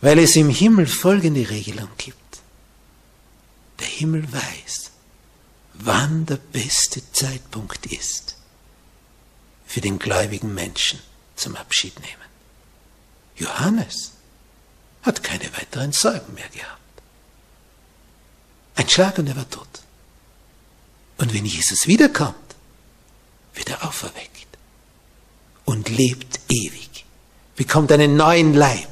Weil 0.00 0.18
es 0.18 0.36
im 0.36 0.50
Himmel 0.50 0.86
folgende 0.86 1.48
Regelung 1.48 1.88
gibt. 1.96 2.18
Der 3.80 3.86
Himmel 3.86 4.30
weiß, 4.30 4.90
wann 5.74 6.26
der 6.26 6.36
beste 6.36 7.00
Zeitpunkt 7.12 7.86
ist 7.86 8.36
für 9.66 9.80
den 9.80 9.98
gläubigen 9.98 10.52
Menschen 10.54 11.00
zum 11.36 11.56
Abschied 11.56 11.98
nehmen. 12.00 12.30
Johannes 13.36 14.12
hat 15.02 15.22
keine 15.22 15.52
weiteren 15.56 15.92
Sorgen 15.92 16.34
mehr 16.34 16.48
gehabt. 16.48 16.80
Ein 18.76 18.88
Schlag 18.88 19.18
und 19.18 19.26
er 19.26 19.36
war 19.36 19.48
tot. 19.48 19.68
Und 21.18 21.32
wenn 21.32 21.44
Jesus 21.44 21.86
wiederkommt, 21.86 22.43
wird 23.54 23.70
er 23.70 23.86
auferweckt 23.86 24.46
und 25.64 25.88
lebt 25.88 26.40
ewig, 26.48 27.04
bekommt 27.56 27.92
einen 27.92 28.16
neuen 28.16 28.54
Leib. 28.54 28.88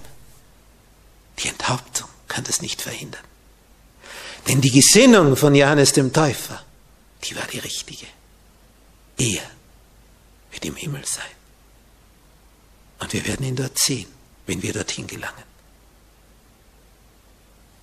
Die 1.39 1.49
Enthauptung 1.49 2.09
kann 2.29 2.45
das 2.45 2.63
nicht 2.63 2.81
verhindern. 2.81 3.25
Denn 4.49 4.61
die 4.61 4.71
Gesinnung 4.71 5.37
von 5.37 5.55
Johannes 5.55 5.93
dem 5.93 6.13
Täufer 6.13 6.65
die 7.25 7.37
war 7.37 7.47
die 7.47 7.59
richtige. 7.59 8.07
Er 9.17 9.43
wird 10.51 10.65
im 10.65 10.77
Himmel 10.77 11.05
sein. 11.05 11.25
Und 12.99 13.13
wir 13.13 13.27
werden 13.27 13.47
ihn 13.47 13.57
dort 13.57 13.79
sehen, 13.79 14.09
wenn 14.47 14.63
wir 14.63 14.73
dorthin 14.73 15.07
gelangen. 15.07 15.45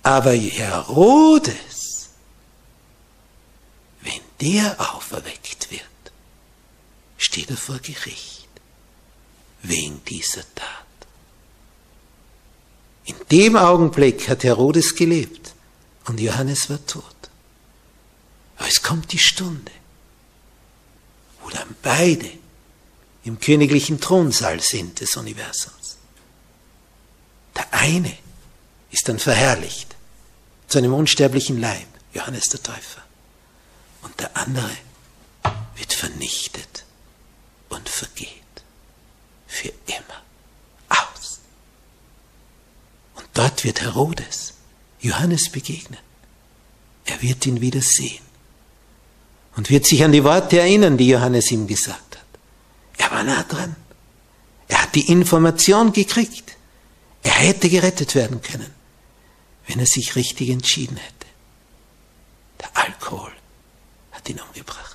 Aber 0.02 0.32
Herodes, 0.32 2.10
wenn 4.00 4.20
der 4.40 4.76
auferweckt 4.94 5.70
wird, 5.70 5.82
steht 7.30 7.50
er 7.50 7.56
vor 7.56 7.78
Gericht 7.78 8.48
wegen 9.62 10.04
dieser 10.04 10.42
Tat. 10.56 10.66
In 13.04 13.14
dem 13.30 13.56
Augenblick 13.56 14.28
hat 14.28 14.42
Herodes 14.42 14.96
gelebt 14.96 15.54
und 16.06 16.18
Johannes 16.18 16.68
war 16.68 16.84
tot. 16.86 17.04
Aber 18.56 18.66
es 18.66 18.82
kommt 18.82 19.12
die 19.12 19.20
Stunde, 19.20 19.70
wo 21.40 21.50
dann 21.50 21.76
beide 21.82 22.30
im 23.22 23.38
königlichen 23.38 24.00
Thronsaal 24.00 24.58
sind 24.58 24.98
des 24.98 25.16
Universums. 25.16 25.98
Der 27.54 27.72
eine 27.72 28.18
ist 28.90 29.08
dann 29.08 29.20
verherrlicht 29.20 29.94
zu 30.66 30.78
einem 30.78 30.94
unsterblichen 30.94 31.60
Leib, 31.60 31.86
Johannes 32.12 32.48
der 32.48 32.60
Täufer. 32.60 33.04
Und 34.02 34.18
der 34.18 34.36
andere 34.36 34.76
wird 35.76 35.92
vernichtet 35.92 36.86
und 37.70 37.88
vergeht 37.88 38.28
für 39.46 39.72
immer 39.86 40.22
aus. 40.88 41.40
Und 43.16 43.26
dort 43.32 43.64
wird 43.64 43.80
Herodes 43.80 44.54
Johannes 45.00 45.48
begegnen. 45.48 45.98
Er 47.06 47.22
wird 47.22 47.46
ihn 47.46 47.60
wieder 47.60 47.80
sehen 47.80 48.22
und 49.56 49.70
wird 49.70 49.86
sich 49.86 50.04
an 50.04 50.12
die 50.12 50.24
Worte 50.24 50.60
erinnern, 50.60 50.96
die 50.96 51.08
Johannes 51.08 51.50
ihm 51.50 51.66
gesagt 51.66 52.16
hat. 52.16 52.24
Er 52.98 53.10
war 53.10 53.22
nah 53.24 53.42
dran. 53.42 53.74
Er 54.68 54.82
hat 54.82 54.94
die 54.94 55.10
Information 55.10 55.92
gekriegt. 55.92 56.56
Er 57.22 57.32
hätte 57.32 57.68
gerettet 57.68 58.14
werden 58.14 58.40
können, 58.40 58.72
wenn 59.66 59.80
er 59.80 59.86
sich 59.86 60.16
richtig 60.16 60.50
entschieden 60.50 60.96
hätte. 60.96 61.26
Der 62.60 62.76
Alkohol 62.76 63.32
hat 64.12 64.28
ihn 64.28 64.40
umgebracht. 64.40 64.90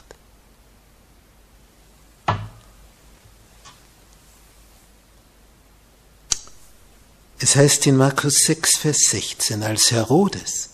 Es 7.45 7.55
heißt 7.55 7.85
in 7.85 7.95
Markus 7.95 8.45
6, 8.45 8.77
Vers 8.77 9.01
16, 9.11 9.61
als 9.61 9.91
Herodes 9.91 10.71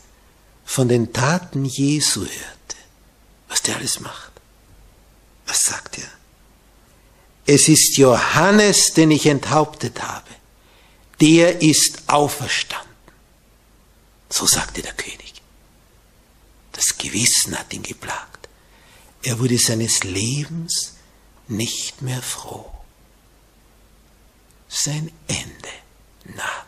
von 0.64 0.88
den 0.88 1.12
Taten 1.12 1.66
Jesu 1.66 2.22
hörte, 2.22 2.78
was 3.50 3.62
der 3.62 3.76
alles 3.76 4.00
macht, 4.00 4.32
was 5.46 5.64
sagt 5.64 5.98
er? 5.98 6.08
Es 7.46 7.68
ist 7.68 7.98
Johannes, 7.98 8.94
den 8.94 9.12
ich 9.12 9.26
enthauptet 9.26 10.02
habe. 10.02 10.30
Der 11.20 11.62
ist 11.62 12.04
auferstanden. 12.08 12.96
So 14.30 14.48
sagte 14.48 14.82
der 14.82 14.94
König. 14.94 15.42
Das 16.72 16.98
Gewissen 16.98 17.60
hat 17.60 17.74
ihn 17.74 17.84
geplagt. 17.84 18.48
Er 19.24 19.40
wurde 19.40 19.58
seines 19.58 20.06
Lebens 20.06 20.94
nicht 21.50 22.02
mehr 22.02 22.22
froh. 22.22 22.72
Sein 24.70 25.12
Ende 25.28 25.81
nahte. 26.26 26.66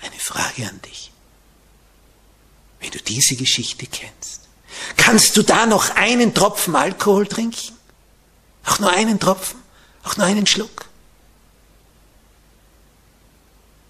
Eine 0.00 0.18
Frage 0.18 0.68
an 0.68 0.80
dich. 0.82 1.10
Wenn 2.80 2.90
du 2.90 2.98
diese 2.98 3.36
Geschichte 3.36 3.86
kennst, 3.86 4.48
kannst 4.96 5.36
du 5.36 5.42
da 5.42 5.66
noch 5.66 5.90
einen 5.90 6.34
Tropfen 6.34 6.74
Alkohol 6.74 7.26
trinken? 7.26 7.76
Auch 8.64 8.78
nur 8.78 8.90
einen 8.90 9.20
Tropfen? 9.20 9.60
Auch 10.04 10.16
nur 10.16 10.26
einen 10.26 10.46
Schluck? 10.46 10.88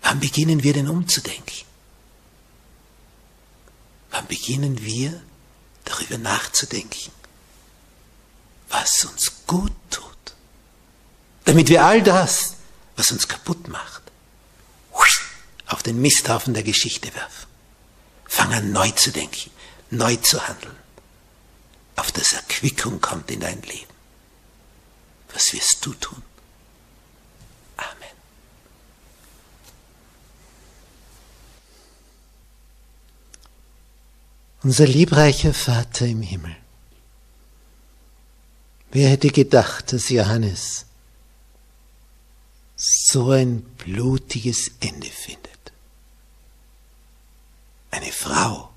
Wann 0.02 0.20
beginnen 0.20 0.62
wir 0.62 0.74
denn 0.74 0.88
umzudenken? 0.88 1.64
Wann 4.10 4.26
beginnen 4.26 4.84
wir 4.84 5.22
darüber 5.84 6.18
nachzudenken, 6.18 7.12
was 8.68 9.04
uns 9.04 9.46
gut 9.46 9.72
tut? 9.90 10.11
Damit 11.52 11.68
wir 11.68 11.84
all 11.84 12.02
das, 12.02 12.56
was 12.96 13.12
uns 13.12 13.28
kaputt 13.28 13.68
macht, 13.68 14.02
auf 15.66 15.82
den 15.82 16.00
Misthaufen 16.00 16.54
der 16.54 16.62
Geschichte 16.62 17.14
werfen. 17.14 17.46
Fang 18.24 18.54
an 18.54 18.72
neu 18.72 18.90
zu 18.92 19.10
denken, 19.10 19.50
neu 19.90 20.16
zu 20.16 20.48
handeln, 20.48 20.76
auf 21.96 22.10
das 22.10 22.32
Erquickung 22.32 23.02
kommt 23.02 23.30
in 23.30 23.40
dein 23.40 23.60
Leben. 23.60 23.92
Was 25.34 25.52
wirst 25.52 25.84
du 25.84 25.92
tun? 25.92 26.22
Amen. 27.76 28.16
Unser 34.62 34.86
liebreicher 34.86 35.52
Vater 35.52 36.06
im 36.06 36.22
Himmel, 36.22 36.56
wer 38.90 39.10
hätte 39.10 39.28
gedacht, 39.28 39.92
dass 39.92 40.08
Johannes 40.08 40.86
so 42.76 43.30
ein 43.30 43.62
blutiges 43.62 44.72
Ende 44.80 45.08
findet. 45.08 45.72
Eine 47.90 48.10
Frau 48.12 48.72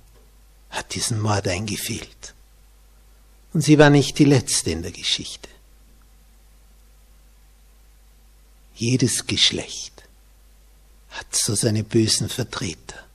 hat 0.70 0.94
diesen 0.94 1.22
Mord 1.22 1.48
eingefehlt. 1.48 2.34
Und 3.54 3.62
sie 3.62 3.80
war 3.80 3.90
nicht 3.90 4.20
die 4.20 4.26
letzte 4.26 4.72
in 4.72 4.84
der 4.84 4.92
Geschichte. 4.92 5.48
Jedes 8.76 9.26
Geschlecht 9.26 10.04
hat 11.12 11.34
so 11.34 11.56
seine 11.56 11.84
bösen 11.84 12.28
Vertreter. 12.28 13.06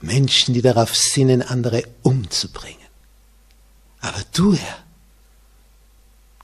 Menschen, 0.00 0.54
die 0.54 0.62
darauf 0.62 0.96
sinnen, 0.96 1.42
andere 1.42 1.84
umzubringen. 2.02 2.78
Aber 4.00 4.22
du, 4.32 4.54
Herr, 4.54 4.84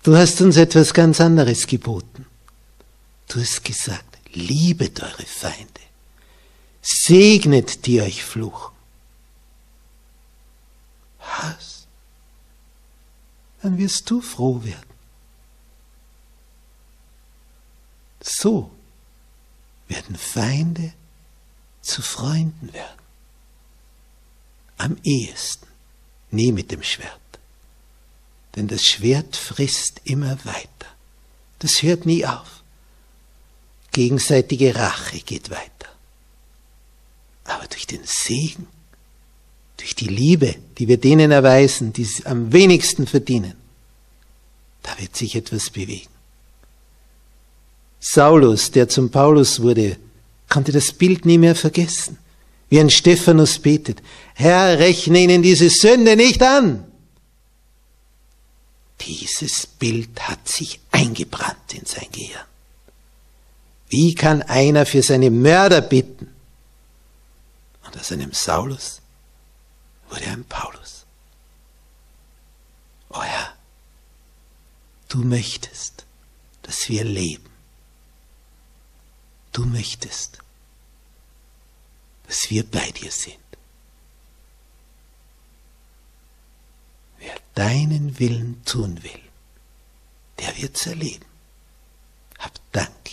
Du 0.06 0.16
hast 0.16 0.40
uns 0.40 0.56
etwas 0.56 0.94
ganz 0.94 1.20
anderes 1.20 1.66
geboten. 1.66 2.26
Du 3.26 3.40
hast 3.40 3.64
gesagt, 3.64 4.18
liebet 4.34 5.02
eure 5.02 5.26
Feinde, 5.26 5.80
segnet 6.80 7.84
die 7.86 8.00
euch 8.00 8.22
fluchen. 8.22 8.72
Was? 11.18 11.88
Dann 13.60 13.78
wirst 13.78 14.08
du 14.08 14.20
froh 14.20 14.62
werden. 14.62 14.94
So 18.20 18.70
werden 19.88 20.14
Feinde 20.14 20.92
zu 21.82 22.00
Freunden 22.00 22.72
werden. 22.72 23.02
Am 24.76 24.98
ehesten, 25.02 25.66
nie 26.30 26.52
mit 26.52 26.70
dem 26.70 26.84
Schwert. 26.84 27.25
Denn 28.56 28.68
das 28.68 28.84
Schwert 28.84 29.36
frisst 29.36 30.00
immer 30.04 30.38
weiter. 30.44 30.88
Das 31.58 31.82
hört 31.82 32.06
nie 32.06 32.24
auf. 32.26 32.62
Gegenseitige 33.92 34.74
Rache 34.74 35.20
geht 35.20 35.50
weiter. 35.50 35.70
Aber 37.44 37.66
durch 37.66 37.86
den 37.86 38.00
Segen, 38.04 38.66
durch 39.76 39.94
die 39.94 40.08
Liebe, 40.08 40.56
die 40.78 40.88
wir 40.88 40.96
denen 40.96 41.30
erweisen, 41.30 41.92
die 41.92 42.02
es 42.02 42.24
am 42.26 42.52
wenigsten 42.52 43.06
verdienen, 43.06 43.54
da 44.82 44.98
wird 44.98 45.16
sich 45.16 45.36
etwas 45.36 45.70
bewegen. 45.70 46.08
Saulus, 48.00 48.70
der 48.70 48.88
zum 48.88 49.10
Paulus 49.10 49.60
wurde, 49.60 49.96
konnte 50.48 50.72
das 50.72 50.92
Bild 50.92 51.26
nie 51.26 51.38
mehr 51.38 51.54
vergessen. 51.54 52.18
Wie 52.68 52.80
ein 52.80 52.90
Stephanus 52.90 53.58
betet, 53.58 54.02
Herr, 54.34 54.78
rechne 54.78 55.20
ihnen 55.20 55.42
diese 55.42 55.70
Sünde 55.70 56.16
nicht 56.16 56.42
an. 56.42 56.84
Dieses 59.02 59.66
Bild 59.66 60.20
hat 60.28 60.48
sich 60.48 60.80
eingebrannt 60.90 61.74
in 61.74 61.84
sein 61.84 62.10
Gehirn. 62.12 62.44
Wie 63.88 64.14
kann 64.14 64.42
einer 64.42 64.86
für 64.86 65.02
seine 65.02 65.30
Mörder 65.30 65.80
bitten? 65.80 66.34
Und 67.84 67.98
aus 67.98 68.10
einem 68.10 68.32
Saulus 68.32 69.00
wurde 70.10 70.26
ein 70.26 70.44
Paulus. 70.44 71.04
O 73.10 73.22
Herr, 73.22 73.54
du 75.08 75.18
möchtest, 75.18 76.04
dass 76.62 76.88
wir 76.88 77.04
leben. 77.04 77.48
Du 79.52 79.64
möchtest, 79.64 80.38
dass 82.26 82.50
wir 82.50 82.68
bei 82.68 82.90
dir 82.90 83.10
sind. 83.10 83.45
Wer 87.26 87.40
deinen 87.56 88.20
Willen 88.20 88.64
tun 88.64 89.02
will, 89.02 89.20
der 90.38 90.56
wird's 90.58 90.86
erleben. 90.86 91.24
Hab 92.38 92.52
Dank, 92.70 93.10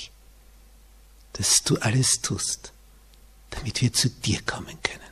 dass 1.34 1.64
du 1.64 1.78
alles 1.78 2.22
tust, 2.22 2.74
damit 3.50 3.82
wir 3.82 3.92
zu 3.92 4.12
dir 4.12 4.40
kommen 4.44 4.78
können. 4.84 5.03